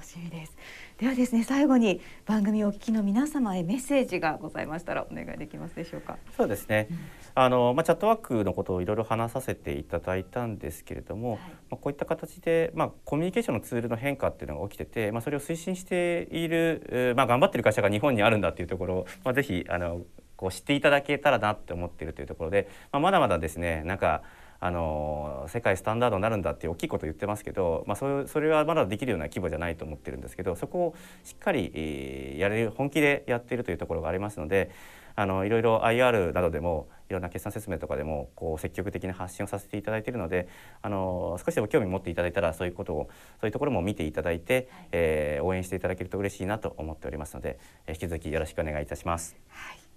[0.03, 0.57] しみです。
[0.98, 6.18] ではですね最後に番組をお聞きの皆様へメッセージがございましたらお願いできますでしょうか。
[6.36, 6.98] そうですね、うん、
[7.34, 20.03] あのまあチャットワークのことをいろいろ話させていただいたんですけれども、はい、まあこういった形でまあコミュニケーションのツールの変化っていうのが起きてて、まあそれを推進しているまあ頑張ってる会社が日本にあるんだっていうところをまあぜひあの
[20.36, 24.22] こう知っていただけたらなって思っているというところで、まあまだまだですねなんか
[24.61, 30.94] あの世界スタンダードになるんだって大きいこと言ってますけど、まあ、それそれはまだできるような規模じゃないと思ってるんですけどそこを
[31.24, 34.70] しっかり、えー、やれる本気でやっているというところがありますので
[35.16, 40.48] あのいろいろ IR などでもいろんな決算説明とかでもこう積極的な発信をさせていただいているので
[40.82, 43.08] あの少しでも興味持っていただいたらそういうことを
[43.40, 49.36] そういうところも見ていただいて、はい、えー、応援していただけると嬉しいなと思っておりますので、えー、引き続きよろしくお願いいたします。
[49.48, 49.89] はい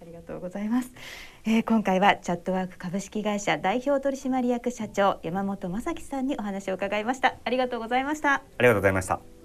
[0.00, 0.92] ありがとうございます、
[1.44, 7.36] えー、今回はチャットワーク株式会社代表取締役社長山本正樹さんにお話を伺いました。
[7.44, 8.34] ありがとうございました。
[8.34, 9.37] ありがとうございました。